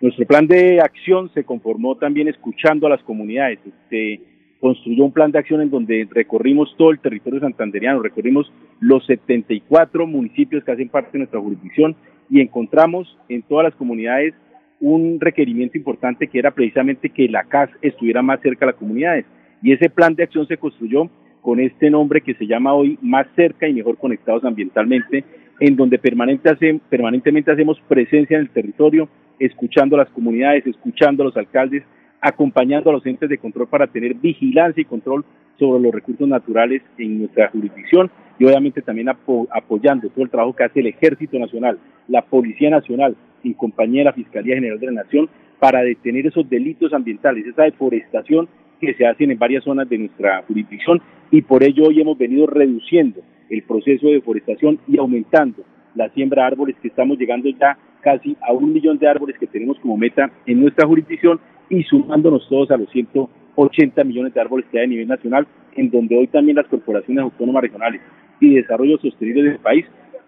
Nuestro 0.00 0.26
plan 0.26 0.46
de 0.46 0.80
acción 0.80 1.30
se 1.32 1.44
conformó 1.44 1.96
también 1.96 2.28
escuchando 2.28 2.86
a 2.86 2.90
las 2.90 3.02
comunidades. 3.02 3.58
Se 3.88 4.20
construyó 4.60 5.04
un 5.04 5.12
plan 5.12 5.32
de 5.32 5.38
acción 5.38 5.60
en 5.60 5.70
donde 5.70 6.08
recorrimos 6.10 6.74
todo 6.78 6.92
el 6.92 7.00
territorio 7.00 7.40
santanderiano, 7.40 8.00
recorrimos 8.00 8.52
los 8.80 9.04
74 9.06 10.06
municipios 10.06 10.62
que 10.64 10.70
hacen 10.70 10.88
parte 10.88 11.10
de 11.12 11.18
nuestra 11.18 11.40
jurisdicción 11.40 11.96
y 12.30 12.40
encontramos 12.40 13.18
en 13.28 13.42
todas 13.42 13.64
las 13.64 13.74
comunidades 13.74 14.34
un 14.82 15.20
requerimiento 15.20 15.78
importante 15.78 16.26
que 16.26 16.40
era 16.40 16.50
precisamente 16.50 17.08
que 17.08 17.28
la 17.28 17.44
CAS 17.44 17.70
estuviera 17.82 18.20
más 18.20 18.40
cerca 18.40 18.64
a 18.64 18.70
las 18.70 18.76
comunidades. 18.76 19.24
Y 19.62 19.72
ese 19.72 19.88
plan 19.88 20.16
de 20.16 20.24
acción 20.24 20.46
se 20.48 20.56
construyó 20.56 21.08
con 21.40 21.60
este 21.60 21.88
nombre 21.88 22.20
que 22.20 22.34
se 22.34 22.48
llama 22.48 22.74
hoy 22.74 22.98
Más 23.00 23.28
cerca 23.36 23.68
y 23.68 23.74
mejor 23.74 23.96
conectados 23.96 24.44
ambientalmente, 24.44 25.24
en 25.60 25.76
donde 25.76 26.00
permanentemente 26.00 27.52
hacemos 27.52 27.80
presencia 27.86 28.36
en 28.36 28.42
el 28.42 28.50
territorio, 28.50 29.08
escuchando 29.38 29.94
a 29.94 30.00
las 30.00 30.10
comunidades, 30.10 30.66
escuchando 30.66 31.22
a 31.22 31.26
los 31.26 31.36
alcaldes, 31.36 31.84
acompañando 32.20 32.90
a 32.90 32.92
los 32.92 33.06
entes 33.06 33.28
de 33.28 33.38
control 33.38 33.68
para 33.68 33.86
tener 33.86 34.14
vigilancia 34.14 34.80
y 34.80 34.84
control 34.84 35.24
sobre 35.60 35.80
los 35.80 35.94
recursos 35.94 36.26
naturales 36.26 36.82
en 36.98 37.20
nuestra 37.20 37.48
jurisdicción 37.50 38.10
y 38.36 38.44
obviamente 38.46 38.82
también 38.82 39.08
apoyando 39.08 40.08
todo 40.08 40.24
el 40.24 40.30
trabajo 40.30 40.56
que 40.56 40.64
hace 40.64 40.80
el 40.80 40.88
Ejército 40.88 41.38
Nacional, 41.38 41.78
la 42.08 42.22
Policía 42.22 42.70
Nacional, 42.70 43.16
en 43.44 43.54
compañía 43.54 44.00
de 44.00 44.04
la 44.06 44.12
Fiscalía 44.12 44.54
General 44.54 44.78
de 44.78 44.86
la 44.86 45.02
Nación, 45.02 45.28
para 45.58 45.82
detener 45.82 46.26
esos 46.26 46.48
delitos 46.48 46.92
ambientales, 46.92 47.46
esa 47.46 47.62
deforestación 47.62 48.48
que 48.80 48.94
se 48.94 49.06
hacen 49.06 49.30
en 49.30 49.38
varias 49.38 49.62
zonas 49.62 49.88
de 49.88 49.98
nuestra 49.98 50.42
jurisdicción. 50.42 51.00
Y 51.30 51.42
por 51.42 51.62
ello 51.62 51.84
hoy 51.84 52.00
hemos 52.00 52.18
venido 52.18 52.46
reduciendo 52.46 53.20
el 53.48 53.62
proceso 53.62 54.08
de 54.08 54.14
deforestación 54.14 54.78
y 54.88 54.98
aumentando 54.98 55.62
la 55.94 56.08
siembra 56.10 56.42
de 56.42 56.48
árboles 56.48 56.76
que 56.82 56.88
estamos 56.88 57.18
llegando 57.18 57.48
ya 57.50 57.78
casi 58.00 58.36
a 58.40 58.52
un 58.52 58.72
millón 58.72 58.98
de 58.98 59.08
árboles 59.08 59.36
que 59.38 59.46
tenemos 59.46 59.78
como 59.78 59.96
meta 59.96 60.30
en 60.46 60.60
nuestra 60.60 60.86
jurisdicción 60.86 61.38
y 61.70 61.82
sumándonos 61.84 62.48
todos 62.48 62.70
a 62.70 62.76
los 62.76 62.90
180 62.90 64.02
millones 64.04 64.34
de 64.34 64.40
árboles 64.40 64.66
que 64.70 64.78
hay 64.78 64.84
a 64.86 64.88
nivel 64.88 65.06
nacional, 65.06 65.46
en 65.76 65.90
donde 65.90 66.16
hoy 66.16 66.26
también 66.26 66.56
las 66.56 66.66
corporaciones 66.66 67.22
autónomas 67.22 67.62
regionales 67.62 68.00
y 68.40 68.54
desarrollo 68.54 68.98
sostenible 68.98 69.44
del 69.44 69.58
país 69.58 69.86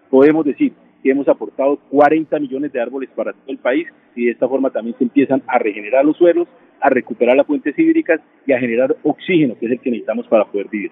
podemos 0.09 0.45
decir 0.45 0.71
que 1.05 1.11
hemos 1.11 1.27
aportado 1.27 1.77
40 1.91 2.39
millones 2.39 2.73
de 2.73 2.81
árboles 2.81 3.11
para 3.15 3.31
todo 3.31 3.43
el 3.49 3.59
país 3.59 3.87
y 4.15 4.25
de 4.25 4.31
esta 4.31 4.47
forma 4.47 4.71
también 4.71 4.97
se 4.97 5.03
empiezan 5.03 5.43
a 5.45 5.59
regenerar 5.59 6.03
los 6.03 6.17
suelos, 6.17 6.47
a 6.81 6.89
recuperar 6.89 7.37
las 7.37 7.45
fuentes 7.45 7.77
hídricas 7.77 8.19
y 8.47 8.53
a 8.53 8.59
generar 8.59 8.95
oxígeno, 9.03 9.55
que 9.59 9.67
es 9.67 9.73
el 9.73 9.79
que 9.79 9.91
necesitamos 9.91 10.25
para 10.25 10.45
poder 10.45 10.67
vivir. 10.67 10.91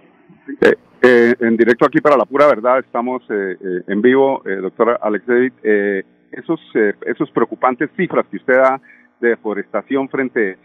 Eh, 0.61 0.75
eh, 1.01 1.33
en 1.39 1.57
directo 1.57 1.87
aquí 1.87 1.99
para 1.99 2.15
la 2.15 2.25
pura 2.25 2.45
verdad, 2.45 2.77
estamos 2.77 3.23
eh, 3.31 3.55
en 3.87 4.01
vivo, 4.03 4.43
doctora 4.61 4.99
Alex 5.01 5.25
David. 5.25 5.53
esos, 6.31 6.61
esos 7.07 7.31
preocupantes 7.31 7.89
cifras 7.97 8.27
que 8.27 8.37
usted 8.37 8.53
da 8.53 8.79
de 9.19 9.29
deforestación 9.29 10.09
frente 10.09 10.57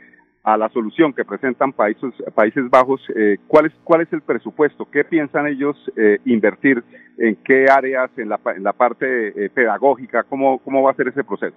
a 0.49 0.57
la 0.57 0.71
solución 0.71 1.13
que 1.13 1.27
presentan 1.27 1.75
Países, 1.75 2.15
países 2.35 2.71
Bajos, 2.71 3.03
eh, 3.15 3.37
¿cuál, 3.47 3.67
es, 3.67 3.73
¿cuál 3.85 4.01
es 4.01 4.13
el 4.15 4.23
presupuesto? 4.23 4.89
¿Qué 4.91 5.05
piensan 5.05 5.47
ellos 5.47 5.77
eh, 5.95 6.19
invertir? 6.25 6.83
¿En 7.19 7.37
qué 7.45 7.67
áreas? 7.71 8.11
¿En 8.17 8.31
la, 8.31 8.41
en 8.57 8.63
la 8.63 8.73
parte 8.73 9.07
eh, 9.29 9.51
pedagógica? 9.51 10.23
¿Cómo, 10.23 10.59
¿Cómo 10.61 10.83
va 10.83 10.93
a 10.93 10.95
ser 10.95 11.09
ese 11.09 11.23
proceso? 11.23 11.57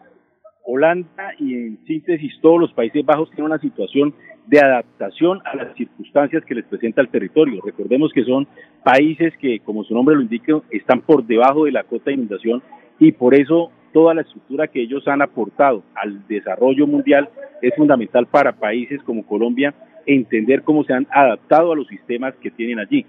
Holanda 0.65 1.33
y 1.39 1.53
en 1.55 1.85
síntesis 1.85 2.33
todos 2.41 2.59
los 2.59 2.73
Países 2.73 3.05
Bajos 3.05 3.29
tienen 3.29 3.45
una 3.45 3.59
situación 3.59 4.13
de 4.47 4.59
adaptación 4.59 5.39
a 5.45 5.55
las 5.55 5.73
circunstancias 5.77 6.43
que 6.43 6.55
les 6.55 6.65
presenta 6.65 6.99
el 7.01 7.09
territorio. 7.09 7.61
Recordemos 7.63 8.11
que 8.11 8.25
son 8.25 8.45
países 8.83 9.33
que, 9.37 9.59
como 9.61 9.85
su 9.85 9.93
nombre 9.93 10.15
lo 10.15 10.21
indica, 10.21 10.59
están 10.69 10.99
por 11.01 11.25
debajo 11.25 11.63
de 11.63 11.71
la 11.71 11.83
cota 11.83 12.05
de 12.05 12.15
inundación 12.15 12.61
y 12.99 13.13
por 13.13 13.35
eso 13.35 13.71
toda 13.91 14.13
la 14.13 14.21
estructura 14.21 14.67
que 14.67 14.81
ellos 14.81 15.07
han 15.07 15.21
aportado 15.21 15.83
al 15.95 16.27
desarrollo 16.27 16.87
mundial 16.87 17.29
es 17.61 17.73
fundamental 17.75 18.25
para 18.25 18.53
países 18.53 19.01
como 19.03 19.25
Colombia 19.25 19.73
entender 20.05 20.63
cómo 20.63 20.83
se 20.83 20.93
han 20.93 21.07
adaptado 21.11 21.71
a 21.71 21.75
los 21.75 21.87
sistemas 21.87 22.33
que 22.41 22.51
tienen 22.51 22.79
allí. 22.79 23.05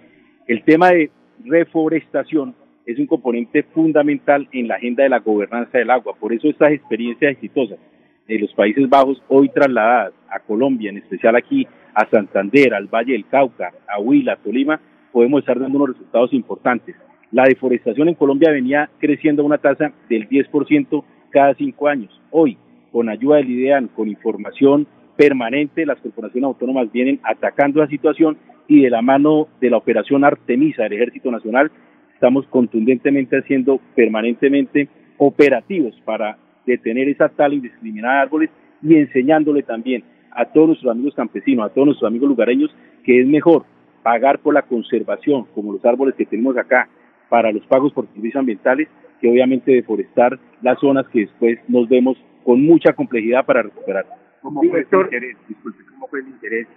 El 0.46 0.62
tema 0.64 0.90
de 0.90 1.10
reforestación 1.44 2.54
es 2.86 2.98
un 2.98 3.06
componente 3.06 3.62
fundamental 3.62 4.48
en 4.52 4.68
la 4.68 4.74
agenda 4.74 5.04
de 5.04 5.08
la 5.08 5.20
gobernanza 5.20 5.78
del 5.78 5.90
agua. 5.90 6.14
Por 6.18 6.32
eso 6.32 6.48
estas 6.48 6.72
experiencias 6.72 7.32
exitosas 7.32 7.78
de 8.26 8.38
los 8.38 8.52
Países 8.54 8.88
Bajos, 8.88 9.22
hoy 9.28 9.48
trasladadas 9.48 10.12
a 10.28 10.40
Colombia, 10.40 10.90
en 10.90 10.98
especial 10.98 11.36
aquí 11.36 11.66
a 11.94 12.06
Santander, 12.06 12.74
al 12.74 12.86
Valle 12.86 13.12
del 13.12 13.26
Cauca, 13.26 13.72
a 13.88 14.00
Huila, 14.00 14.34
a 14.34 14.36
Tolima, 14.36 14.80
podemos 15.12 15.40
estar 15.40 15.58
dando 15.58 15.78
unos 15.78 15.90
resultados 15.90 16.32
importantes. 16.32 16.96
La 17.32 17.44
deforestación 17.44 18.08
en 18.08 18.14
Colombia 18.14 18.50
venía 18.50 18.90
creciendo 18.98 19.42
a 19.42 19.46
una 19.46 19.56
tasa 19.56 19.90
del 20.10 20.28
10% 20.28 21.02
cada 21.30 21.54
cinco 21.54 21.88
años. 21.88 22.20
Hoy, 22.30 22.58
con 22.92 23.08
ayuda 23.08 23.36
del 23.36 23.50
IDEAN, 23.50 23.88
con 23.88 24.06
información 24.08 24.86
permanente, 25.16 25.86
las 25.86 25.98
corporaciones 26.00 26.48
autónomas 26.48 26.92
vienen 26.92 27.20
atacando 27.22 27.80
la 27.80 27.88
situación 27.88 28.36
y 28.68 28.82
de 28.82 28.90
la 28.90 29.00
mano 29.00 29.48
de 29.62 29.70
la 29.70 29.78
operación 29.78 30.24
Artemisa 30.24 30.82
del 30.82 30.92
Ejército 30.92 31.30
Nacional, 31.30 31.70
estamos 32.12 32.46
contundentemente 32.48 33.38
haciendo 33.38 33.80
permanentemente 33.94 34.88
operativos 35.16 35.94
para 36.04 36.36
detener 36.66 37.08
esa 37.08 37.30
tal 37.30 37.54
indiscriminada 37.54 38.16
de 38.16 38.20
árboles 38.20 38.50
y 38.82 38.96
enseñándole 38.96 39.62
también 39.62 40.04
a 40.32 40.44
todos 40.44 40.68
nuestros 40.68 40.92
amigos 40.92 41.14
campesinos, 41.14 41.64
a 41.64 41.72
todos 41.72 41.86
nuestros 41.86 42.08
amigos 42.08 42.28
lugareños, 42.28 42.70
que 43.04 43.22
es 43.22 43.26
mejor 43.26 43.64
pagar 44.02 44.38
por 44.40 44.52
la 44.52 44.62
conservación, 44.62 45.46
como 45.54 45.72
los 45.72 45.84
árboles 45.84 46.14
que 46.14 46.26
tenemos 46.26 46.56
acá, 46.58 46.88
para 47.32 47.50
los 47.50 47.64
pagos 47.64 47.94
por 47.94 48.06
servicios 48.08 48.40
ambientales 48.40 48.88
que 49.18 49.26
obviamente 49.26 49.72
deforestar 49.72 50.38
las 50.60 50.78
zonas 50.78 51.08
que 51.08 51.20
después 51.20 51.58
nos 51.66 51.88
vemos 51.88 52.18
con 52.44 52.60
mucha 52.62 52.92
complejidad 52.92 53.46
para 53.46 53.62
recuperar. 53.62 54.04
¿Cómo 54.42 54.60
fue, 54.60 54.80
el 54.80 55.04
interés, 55.04 55.36
disculpe, 55.48 55.78
¿Cómo 55.94 56.08
fue 56.08 56.20
el 56.20 56.28
interés 56.28 56.68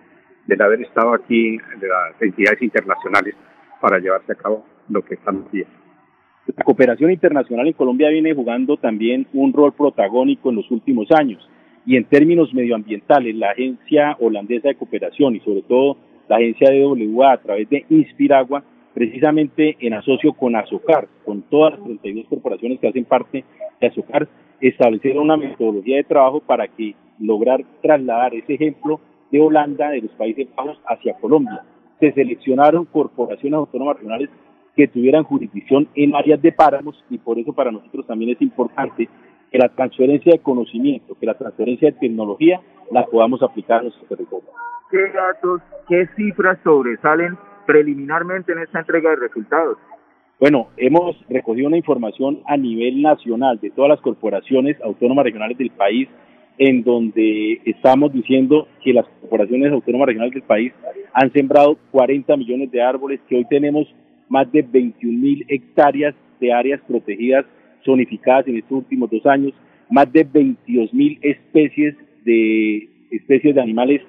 del 0.48 0.62
haber 0.62 0.82
estado 0.84 1.14
aquí 1.14 1.58
de 1.58 1.88
las 1.90 2.22
entidades 2.22 2.62
internacionales 2.62 3.36
para 3.82 4.00
llevarse 4.00 4.32
a 4.32 4.36
cabo 4.36 4.66
lo 4.88 5.04
que 5.04 5.16
están 5.16 5.44
haciendo? 5.46 5.74
La 6.56 6.64
cooperación 6.64 7.12
internacional 7.12 7.68
en 7.68 7.74
Colombia 7.74 8.08
viene 8.08 8.34
jugando 8.34 8.78
también 8.78 9.28
un 9.34 9.52
rol 9.52 9.74
protagónico 9.74 10.52
en 10.52 10.56
los 10.56 10.72
últimos 10.72 11.12
años 11.12 11.46
y 11.86 11.98
en 11.98 12.06
términos 12.06 12.54
medioambientales, 12.54 13.36
la 13.36 13.50
Agencia 13.50 14.16
Holandesa 14.22 14.70
de 14.70 14.76
Cooperación 14.76 15.36
y 15.36 15.42
sobre 15.42 15.64
todo 15.64 15.98
la 16.30 16.38
agencia 16.38 16.70
DWA 16.72 17.34
a 17.34 17.42
través 17.42 17.70
de 17.70 17.86
Inspiragua 17.90 18.64
precisamente 18.96 19.76
en 19.82 19.94
asocio 19.94 20.34
con 20.34 20.56
Azocar, 20.56 21.08
con 21.26 21.44
todas 21.44 21.74
las 21.74 21.84
32 21.84 22.28
corporaciones 22.30 22.80
que 22.80 22.88
hacen 22.88 23.04
parte 23.04 23.44
de 23.82 23.88
Azocar, 23.88 24.28
establecieron 24.62 25.26
una 25.26 25.36
metodología 25.36 25.98
de 25.98 26.06
trabajo 26.06 26.40
para 26.40 26.70
que 26.70 26.96
lograr 27.20 27.64
trasladar 27.82 28.34
ese 28.34 28.54
ejemplo 28.54 29.02
de 29.32 29.42
Holanda, 29.42 29.90
de 29.90 30.02
los 30.02 30.12
Países 30.12 30.48
Bajos, 30.56 30.80
hacia 30.88 31.14
Colombia. 31.16 31.62
Se 32.00 32.14
seleccionaron 32.14 32.86
corporaciones 32.86 33.58
autónomas 33.58 33.98
regionales 33.98 34.30
que 34.78 34.88
tuvieran 34.88 35.24
jurisdicción 35.24 35.90
en 35.94 36.16
áreas 36.16 36.42
de 36.42 36.54
páramos 36.54 37.04
y 37.10 37.18
por 37.18 37.38
eso 37.38 37.52
para 37.52 37.72
nosotros 37.72 38.08
también 38.08 38.32
es 38.32 38.42
importante 38.42 39.10
que 39.52 39.58
la 39.58 39.70
transferencia 39.70 40.32
de 40.32 40.40
conocimiento, 40.40 41.18
que 41.20 41.26
la 41.26 41.38
transferencia 41.38 41.92
de 41.92 42.00
tecnología 42.00 42.62
la 42.92 43.06
podamos 43.06 43.44
aplicar 43.44 43.80
a 43.80 43.84
nuestro 43.84 44.08
territorio. 44.08 44.50
¿Qué 44.90 45.12
datos, 45.14 45.62
qué 45.90 46.08
cifras 46.16 46.60
sobresalen 46.64 47.38
preliminarmente 47.66 48.52
en 48.52 48.60
esta 48.60 48.80
entrega 48.80 49.12
de 49.12 49.16
resultados? 49.18 49.78
Bueno, 50.40 50.68
hemos 50.76 51.16
recogido 51.30 51.68
una 51.68 51.78
información 51.78 52.42
a 52.46 52.58
nivel 52.58 53.02
nacional 53.02 53.60
de 53.62 53.70
todas 53.70 53.90
las 53.90 54.02
corporaciones 54.02 54.76
autónomas 54.82 55.26
regionales 55.26 55.58
del 55.58 55.72
país, 55.72 56.10
en 56.58 56.84
donde 56.84 57.62
estamos 57.66 58.12
diciendo 58.12 58.68
que 58.84 58.94
las 58.94 59.06
corporaciones 59.22 59.72
autónomas 59.72 60.08
regionales 60.08 60.34
del 60.34 60.44
país 60.44 60.74
han 61.14 61.32
sembrado 61.32 61.78
40 61.92 62.36
millones 62.36 62.70
de 62.72 62.82
árboles, 62.82 63.22
que 63.30 63.38
hoy 63.38 63.46
tenemos 63.50 63.88
más 64.28 64.52
de 64.52 64.62
21 64.62 65.18
mil 65.18 65.46
hectáreas 65.48 66.14
de 66.40 66.52
áreas 66.52 66.82
protegidas 66.88 67.46
zonificadas 67.86 68.48
en 68.48 68.58
estos 68.58 68.80
últimos 68.80 69.10
dos 69.10 69.26
años, 69.26 69.54
más 69.90 70.12
de 70.12 70.24
22 70.24 70.94
mil 70.94 71.18
especies 71.22 71.96
de 72.26 72.90
especies 73.12 73.56
de 73.56 73.62
animales 73.62 74.02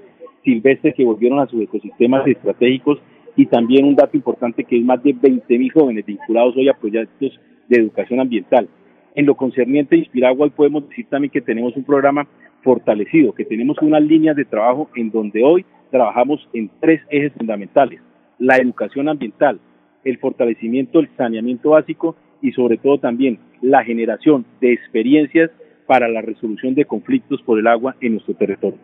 silvestres 0.42 0.94
que 0.94 1.04
volvieron 1.04 1.38
a 1.38 1.46
sus 1.46 1.62
ecosistemas 1.62 2.26
estratégicos 2.26 2.98
y 3.36 3.46
también 3.46 3.84
un 3.84 3.94
dato 3.94 4.16
importante 4.16 4.64
que 4.64 4.78
es 4.78 4.84
más 4.84 5.02
de 5.02 5.14
20.000 5.14 5.72
jóvenes 5.72 6.06
vinculados 6.06 6.56
hoy 6.56 6.68
a 6.68 6.74
proyectos 6.74 7.38
de 7.68 7.78
educación 7.78 8.20
ambiental. 8.20 8.68
En 9.14 9.26
lo 9.26 9.34
concerniente 9.34 9.94
a 9.94 9.98
Inspiragua, 9.98 10.48
podemos 10.48 10.88
decir 10.88 11.06
también 11.08 11.30
que 11.30 11.40
tenemos 11.40 11.76
un 11.76 11.84
programa 11.84 12.26
fortalecido, 12.62 13.32
que 13.32 13.44
tenemos 13.44 13.76
unas 13.80 14.02
líneas 14.02 14.36
de 14.36 14.44
trabajo 14.44 14.90
en 14.96 15.10
donde 15.10 15.44
hoy 15.44 15.64
trabajamos 15.90 16.48
en 16.52 16.70
tres 16.80 17.00
ejes 17.10 17.32
fundamentales. 17.34 18.00
La 18.38 18.56
educación 18.56 19.08
ambiental, 19.08 19.60
el 20.04 20.18
fortalecimiento 20.18 20.98
del 20.98 21.10
saneamiento 21.16 21.70
básico 21.70 22.16
y 22.42 22.52
sobre 22.52 22.76
todo 22.78 22.98
también 22.98 23.38
la 23.62 23.84
generación 23.84 24.44
de 24.60 24.72
experiencias 24.72 25.50
para 25.86 26.08
la 26.08 26.20
resolución 26.20 26.74
de 26.74 26.84
conflictos 26.84 27.40
por 27.42 27.58
el 27.58 27.66
agua 27.66 27.94
en 28.00 28.14
nuestro 28.14 28.34
territorio. 28.34 28.78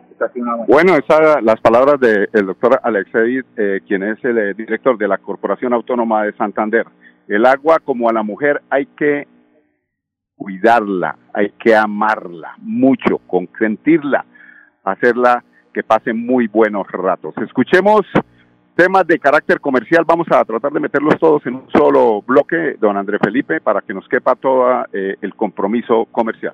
Bueno, 0.67 0.95
esas 0.95 1.43
las 1.43 1.59
palabras 1.59 1.99
del 1.99 2.45
doctor 2.45 2.79
Alexei, 2.81 3.41
eh, 3.57 3.81
quien 3.85 4.03
es 4.03 4.23
el 4.23 4.37
eh, 4.37 4.53
director 4.53 4.97
de 4.97 5.07
la 5.07 5.17
Corporación 5.17 5.73
Autónoma 5.73 6.23
de 6.23 6.33
Santander. 6.33 6.85
El 7.27 7.45
agua, 7.45 7.79
como 7.83 8.09
a 8.09 8.13
la 8.13 8.23
mujer, 8.23 8.61
hay 8.69 8.85
que 8.85 9.27
cuidarla, 10.35 11.17
hay 11.33 11.51
que 11.51 11.75
amarla 11.75 12.55
mucho, 12.59 13.19
consentirla, 13.27 14.25
hacerla 14.83 15.43
que 15.73 15.83
pase 15.83 16.13
muy 16.13 16.47
buenos 16.47 16.87
ratos. 16.91 17.33
Escuchemos 17.37 18.01
temas 18.75 19.05
de 19.07 19.19
carácter 19.19 19.59
comercial, 19.59 20.03
vamos 20.05 20.27
a 20.31 20.43
tratar 20.43 20.71
de 20.71 20.79
meterlos 20.79 21.17
todos 21.19 21.45
en 21.45 21.55
un 21.55 21.69
solo 21.71 22.21
bloque, 22.21 22.75
don 22.79 22.97
André 22.97 23.19
Felipe, 23.19 23.61
para 23.61 23.81
que 23.81 23.93
nos 23.93 24.07
quepa 24.07 24.35
todo 24.35 24.85
eh, 24.91 25.15
el 25.21 25.35
compromiso 25.35 26.05
comercial. 26.11 26.53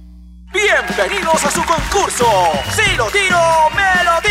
Bienvenidos 0.87 1.45
a 1.45 1.51
su 1.51 1.63
concurso. 1.63 2.25
Si 2.71 2.95
lo 2.95 3.05
tiro, 3.11 3.37
me 3.75 4.03
lo 4.03 4.21
tiro. 4.21 4.30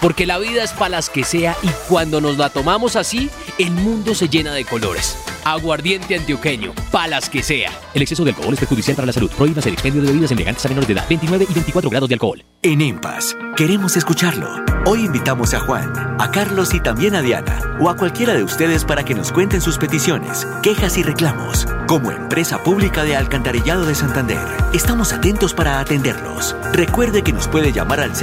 Porque 0.00 0.26
la 0.26 0.38
vida 0.38 0.64
es 0.64 0.72
para 0.72 0.90
las 0.90 1.10
que 1.10 1.24
sea 1.24 1.56
y 1.62 1.68
cuando 1.88 2.20
nos 2.20 2.38
la 2.38 2.48
tomamos 2.48 2.96
así, 2.96 3.30
el 3.58 3.70
mundo 3.72 4.14
se 4.14 4.28
llena 4.28 4.52
de 4.52 4.64
colores. 4.64 5.16
Aguardiente 5.44 6.16
antioqueño, 6.16 6.72
palas 6.90 7.28
que 7.28 7.42
sea. 7.42 7.70
El 7.94 8.02
exceso 8.02 8.24
de 8.24 8.30
alcohol 8.30 8.52
es 8.52 8.60
perjudicial 8.60 8.96
para 8.96 9.06
la 9.06 9.12
salud. 9.12 9.30
Prohíbas 9.30 9.66
el 9.66 9.74
expendio 9.74 10.02
de 10.02 10.08
bebidas 10.08 10.30
elegantes 10.30 10.64
a 10.64 10.68
menores 10.68 10.88
de 10.88 10.94
edad. 10.94 11.06
29 11.08 11.46
y 11.48 11.54
24 11.54 11.90
grados 11.90 12.08
de 12.08 12.14
alcohol. 12.14 12.44
En 12.62 12.80
EMPAS, 12.80 13.36
queremos 13.56 13.96
escucharlo. 13.96 14.48
Hoy 14.86 15.04
invitamos 15.04 15.52
a 15.54 15.60
Juan, 15.60 15.92
a 16.18 16.30
Carlos 16.30 16.72
y 16.74 16.80
también 16.80 17.14
a 17.14 17.22
Diana, 17.22 17.76
o 17.80 17.90
a 17.90 17.96
cualquiera 17.96 18.34
de 18.34 18.42
ustedes 18.42 18.84
para 18.84 19.04
que 19.04 19.14
nos 19.14 19.32
cuenten 19.32 19.60
sus 19.60 19.76
peticiones, 19.76 20.46
quejas 20.62 20.96
y 20.96 21.02
reclamos. 21.02 21.66
Como 21.86 22.10
empresa 22.10 22.62
pública 22.62 23.04
de 23.04 23.16
Alcantarillado 23.16 23.84
de 23.84 23.94
Santander, 23.94 24.46
estamos 24.72 25.12
atentos 25.12 25.52
para 25.52 25.80
atenderlos. 25.80 26.56
Recuerde 26.72 27.22
que 27.22 27.32
nos 27.32 27.48
puede 27.48 27.72
llamar 27.72 28.00
al 28.00 28.14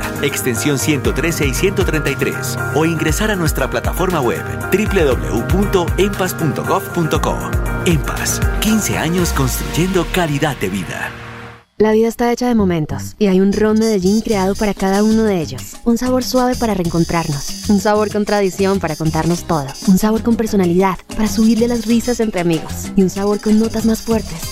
605-9370, 0.00 0.24
extensión 0.24 0.78
113 0.78 1.46
y 1.46 1.54
133, 1.54 2.58
o 2.74 2.84
ingresar 2.84 3.30
a 3.30 3.36
nuestra 3.36 3.70
plataforma 3.70 4.20
web 4.20 4.42
www.empas.gov.co. 4.72 7.38
EMPAS, 7.86 8.40
15 8.60 8.98
años 8.98 9.32
construyendo 9.32 10.06
calidad 10.12 10.54
de 10.58 10.68
vida. 10.68 11.10
La 11.78 11.92
vida 11.92 12.08
está 12.08 12.30
hecha 12.30 12.46
de 12.46 12.54
momentos 12.54 13.16
y 13.18 13.28
hay 13.28 13.40
un 13.40 13.54
ron 13.54 13.78
Medellín 13.78 14.20
creado 14.20 14.54
para 14.54 14.74
cada 14.74 15.02
uno 15.02 15.22
de 15.22 15.40
ellos. 15.40 15.78
Un 15.86 15.96
sabor 15.96 16.24
suave 16.24 16.54
para 16.54 16.74
reencontrarnos, 16.74 17.70
un 17.70 17.80
sabor 17.80 18.12
con 18.12 18.26
tradición 18.26 18.80
para 18.80 18.96
contarnos 18.96 19.44
todo, 19.44 19.64
un 19.88 19.96
sabor 19.96 20.22
con 20.22 20.36
personalidad 20.36 20.98
para 21.16 21.26
subirle 21.26 21.68
las 21.68 21.86
risas 21.86 22.20
entre 22.20 22.42
amigos 22.42 22.92
y 22.96 23.02
un 23.02 23.08
sabor 23.08 23.40
con 23.40 23.58
notas 23.58 23.86
más 23.86 24.02
fuertes 24.02 24.49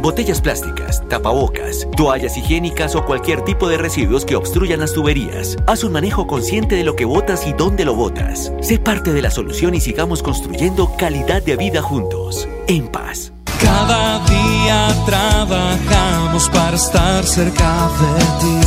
botellas 0.00 0.40
plásticas, 0.40 1.02
tapabocas, 1.08 1.86
toallas 1.96 2.36
higiénicas 2.36 2.94
o 2.94 3.04
cualquier 3.04 3.42
tipo 3.42 3.68
de 3.68 3.78
residuos 3.78 4.24
que 4.24 4.36
obstruyan 4.36 4.80
las 4.80 4.92
tuberías. 4.92 5.56
Haz 5.66 5.84
un 5.84 5.92
manejo 5.92 6.26
consciente 6.26 6.74
de 6.76 6.84
lo 6.84 6.96
que 6.96 7.04
botas 7.04 7.46
y 7.46 7.52
dónde 7.52 7.84
lo 7.84 7.94
botas. 7.94 8.52
Sé 8.60 8.78
parte 8.78 9.12
de 9.12 9.22
la 9.22 9.30
solución 9.30 9.74
y 9.74 9.80
sigamos 9.80 10.22
construyendo 10.22 10.96
calidad 10.96 11.42
de 11.42 11.56
vida 11.56 11.82
juntos. 11.82 12.48
En 12.66 12.88
paz. 12.88 13.32
Cada 13.60 14.24
día 14.26 14.88
trabajamos 15.04 16.48
para 16.50 16.76
estar 16.76 17.24
cerca 17.24 17.90
de 18.00 18.24
ti. 18.40 18.58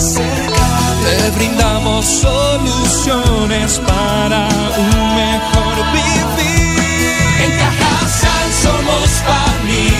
Te 1.03 1.31
brindamos 1.31 2.05
soluciones 2.05 3.79
para 3.79 4.47
un 4.77 5.15
mejor 5.15 5.75
vivir. 5.93 6.71
En 7.43 7.51
Cajasal 7.57 8.51
somos 8.61 9.09
familia, 9.25 9.90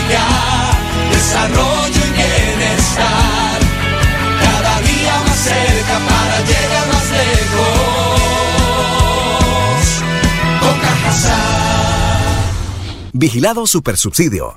Vigilado 13.14 13.66
Supersubsidio. 13.66 14.54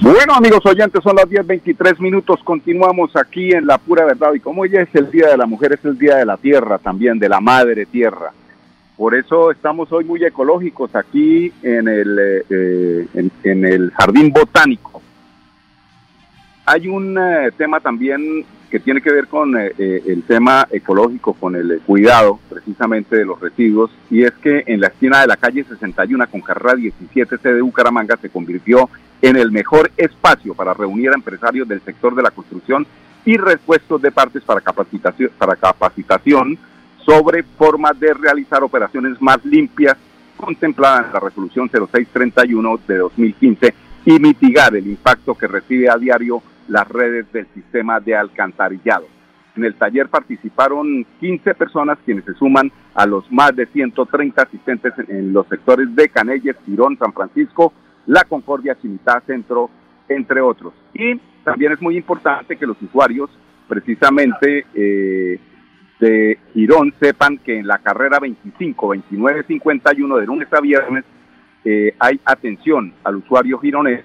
Bueno, 0.00 0.32
amigos 0.34 0.64
oyentes, 0.64 1.02
son 1.02 1.16
las 1.16 1.26
10.23 1.26 2.00
minutos. 2.00 2.40
Continuamos 2.42 3.14
aquí 3.14 3.52
en 3.52 3.66
La 3.66 3.76
Pura 3.76 4.06
Verdad. 4.06 4.32
Y 4.32 4.40
como 4.40 4.62
hoy 4.62 4.74
es 4.74 4.88
el 4.94 5.10
Día 5.10 5.28
de 5.28 5.36
la 5.36 5.44
Mujer, 5.44 5.74
es 5.74 5.84
el 5.84 5.98
Día 5.98 6.16
de 6.16 6.24
la 6.24 6.38
Tierra 6.38 6.78
también, 6.78 7.18
de 7.18 7.28
la 7.28 7.40
Madre 7.40 7.84
Tierra. 7.84 8.32
Por 8.96 9.14
eso 9.14 9.50
estamos 9.50 9.92
hoy 9.92 10.04
muy 10.04 10.24
ecológicos 10.24 10.94
aquí 10.94 11.52
en 11.62 11.88
el, 11.88 12.18
eh, 12.18 12.44
eh, 12.48 13.06
en, 13.12 13.30
en 13.44 13.64
el 13.66 13.90
Jardín 13.90 14.32
Botánico. 14.32 15.02
Hay 16.64 16.88
un 16.88 17.18
eh, 17.18 17.50
tema 17.58 17.80
también 17.80 18.46
que 18.70 18.78
tiene 18.78 19.00
que 19.00 19.10
ver 19.10 19.26
con 19.26 19.56
eh, 19.58 19.72
eh, 19.76 20.02
el 20.06 20.22
tema 20.22 20.66
ecológico, 20.70 21.34
con 21.34 21.56
el 21.56 21.72
eh, 21.72 21.78
cuidado 21.84 22.38
precisamente 22.48 23.16
de 23.16 23.24
los 23.24 23.40
residuos, 23.40 23.90
y 24.10 24.22
es 24.22 24.32
que 24.34 24.62
en 24.66 24.80
la 24.80 24.86
esquina 24.86 25.20
de 25.20 25.26
la 25.26 25.36
calle 25.36 25.64
61 25.64 26.24
con 26.30 26.40
carrera 26.40 26.76
17 26.76 27.36
C 27.36 27.52
de 27.52 27.60
Bucaramanga 27.60 28.16
se 28.16 28.30
convirtió 28.30 28.88
en 29.20 29.36
el 29.36 29.50
mejor 29.50 29.90
espacio 29.96 30.54
para 30.54 30.72
reunir 30.72 31.10
a 31.10 31.14
empresarios 31.14 31.66
del 31.66 31.80
sector 31.80 32.14
de 32.14 32.22
la 32.22 32.30
construcción 32.30 32.86
y 33.24 33.36
repuestos 33.36 34.00
de 34.00 34.12
partes 34.12 34.42
para 34.44 34.60
capacitación, 34.60 35.30
para 35.36 35.56
capacitación 35.56 36.56
sobre 37.04 37.42
formas 37.42 37.98
de 37.98 38.14
realizar 38.14 38.62
operaciones 38.62 39.20
más 39.20 39.44
limpias 39.44 39.96
contempladas 40.36 41.06
en 41.06 41.12
la 41.12 41.20
resolución 41.20 41.68
0631 41.68 42.80
de 42.86 42.98
2015 42.98 43.74
y 44.06 44.18
mitigar 44.18 44.74
el 44.74 44.86
impacto 44.86 45.34
que 45.34 45.48
recibe 45.48 45.90
a 45.90 45.96
diario 45.96 46.42
las 46.68 46.88
redes 46.88 47.30
del 47.32 47.46
sistema 47.54 48.00
de 48.00 48.16
alcantarillado. 48.16 49.06
En 49.56 49.64
el 49.64 49.74
taller 49.74 50.08
participaron 50.08 51.04
15 51.18 51.54
personas 51.54 51.98
quienes 52.04 52.24
se 52.24 52.34
suman 52.34 52.70
a 52.94 53.06
los 53.06 53.30
más 53.32 53.54
de 53.54 53.66
130 53.66 54.42
asistentes 54.42 54.92
en, 55.08 55.32
los 55.32 55.46
sectores 55.48 55.94
de 55.94 56.08
Canelles, 56.08 56.56
Girón, 56.64 56.96
San 56.98 57.12
Francisco, 57.12 57.72
La 58.06 58.24
Concordia, 58.24 58.76
Cimitá, 58.80 59.20
Centro, 59.26 59.68
entre 60.08 60.40
otros. 60.40 60.72
Y 60.94 61.16
también 61.44 61.72
es 61.72 61.82
muy 61.82 61.96
importante 61.96 62.56
que 62.56 62.66
los 62.66 62.80
usuarios 62.80 63.30
precisamente 63.68 64.66
eh, 64.74 65.38
de 65.98 66.38
Girón 66.54 66.94
sepan 67.00 67.38
que 67.38 67.58
en 67.58 67.66
la 67.66 67.78
carrera 67.78 68.18
25, 68.20 68.88
29, 68.88 69.44
51 69.44 70.16
de 70.16 70.26
lunes 70.26 70.52
a 70.52 70.60
viernes 70.60 71.04
eh, 71.64 71.94
hay 71.98 72.18
atención 72.24 72.94
al 73.04 73.16
usuario 73.16 73.58
gironés 73.58 74.02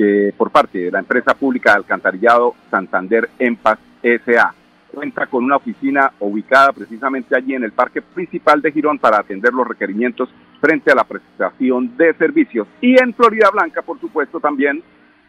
eh, 0.00 0.32
por 0.36 0.52
parte 0.52 0.78
de 0.78 0.90
la 0.92 1.00
empresa 1.00 1.34
pública 1.34 1.72
de 1.72 1.78
alcantarillado 1.78 2.54
Santander 2.70 3.28
EMPAS 3.36 3.80
SA. 4.24 4.54
Cuenta 4.92 5.26
con 5.26 5.42
una 5.42 5.56
oficina 5.56 6.12
ubicada 6.20 6.72
precisamente 6.72 7.36
allí 7.36 7.54
en 7.54 7.64
el 7.64 7.72
parque 7.72 8.00
principal 8.00 8.62
de 8.62 8.70
Girón 8.70 9.00
para 9.00 9.18
atender 9.18 9.52
los 9.52 9.66
requerimientos 9.66 10.28
frente 10.60 10.92
a 10.92 10.94
la 10.94 11.02
prestación 11.02 11.96
de 11.96 12.14
servicios. 12.14 12.68
Y 12.80 12.96
en 13.02 13.12
Florida 13.12 13.50
Blanca, 13.52 13.82
por 13.82 14.00
supuesto, 14.00 14.38
también, 14.38 14.82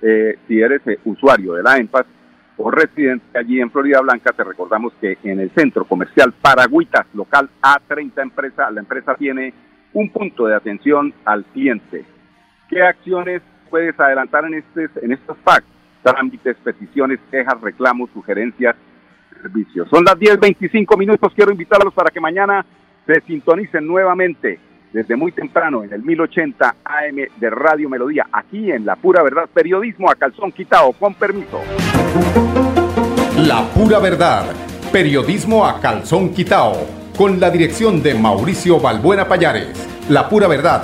eh, 0.03 0.37
si 0.47 0.61
eres 0.61 0.81
eh, 0.85 0.99
usuario 1.03 1.53
de 1.53 1.63
la 1.63 1.77
EMPAS 1.77 2.05
o 2.57 2.69
residente 2.69 3.39
allí 3.39 3.59
en 3.59 3.71
Florida 3.71 4.01
Blanca, 4.01 4.33
te 4.33 4.43
recordamos 4.43 4.93
que 5.01 5.17
en 5.23 5.39
el 5.39 5.49
centro 5.51 5.85
comercial 5.85 6.31
Paragüitas, 6.39 7.07
local 7.15 7.49
A30 7.61 8.21
empresa, 8.21 8.69
la 8.69 8.81
empresa 8.81 9.15
tiene 9.15 9.51
un 9.93 10.11
punto 10.11 10.45
de 10.45 10.55
atención 10.55 11.11
al 11.25 11.43
cliente. 11.45 12.05
¿Qué 12.69 12.83
acciones 12.83 13.41
puedes 13.69 13.99
adelantar 13.99 14.45
en, 14.45 14.55
este, 14.55 14.89
en 15.01 15.11
estos 15.11 15.37
packs? 15.37 15.65
Trámites, 16.03 16.55
peticiones, 16.63 17.19
quejas, 17.29 17.59
reclamos, 17.61 18.09
sugerencias, 18.13 18.75
servicios. 19.41 19.87
Son 19.89 20.03
las 20.03 20.15
10.25 20.15 20.97
minutos. 20.97 21.33
Quiero 21.35 21.51
invitarlos 21.51 21.93
para 21.93 22.09
que 22.09 22.19
mañana 22.19 22.65
se 23.05 23.21
sintonicen 23.21 23.85
nuevamente 23.85 24.59
desde 24.93 25.15
muy 25.15 25.31
temprano 25.31 25.83
en 25.83 25.93
el 25.93 26.01
1080 26.01 26.75
AM 26.83 27.15
de 27.37 27.49
Radio 27.49 27.89
Melodía, 27.89 28.27
aquí 28.31 28.71
en 28.71 28.85
La 28.85 28.95
Pura 28.95 29.21
Verdad, 29.23 29.49
periodismo 29.53 30.09
a 30.09 30.15
calzón 30.15 30.51
quitado, 30.51 30.91
con 30.93 31.13
permiso. 31.13 31.61
La 33.37 33.67
Pura 33.73 33.99
Verdad, 33.99 34.45
periodismo 34.91 35.65
a 35.65 35.79
calzón 35.79 36.33
quitado, 36.33 36.73
con 37.17 37.39
la 37.39 37.49
dirección 37.51 38.01
de 38.01 38.15
Mauricio 38.15 38.79
Balbuena 38.79 39.27
Payares. 39.27 39.87
La 40.09 40.27
Pura 40.27 40.47
Verdad, 40.47 40.83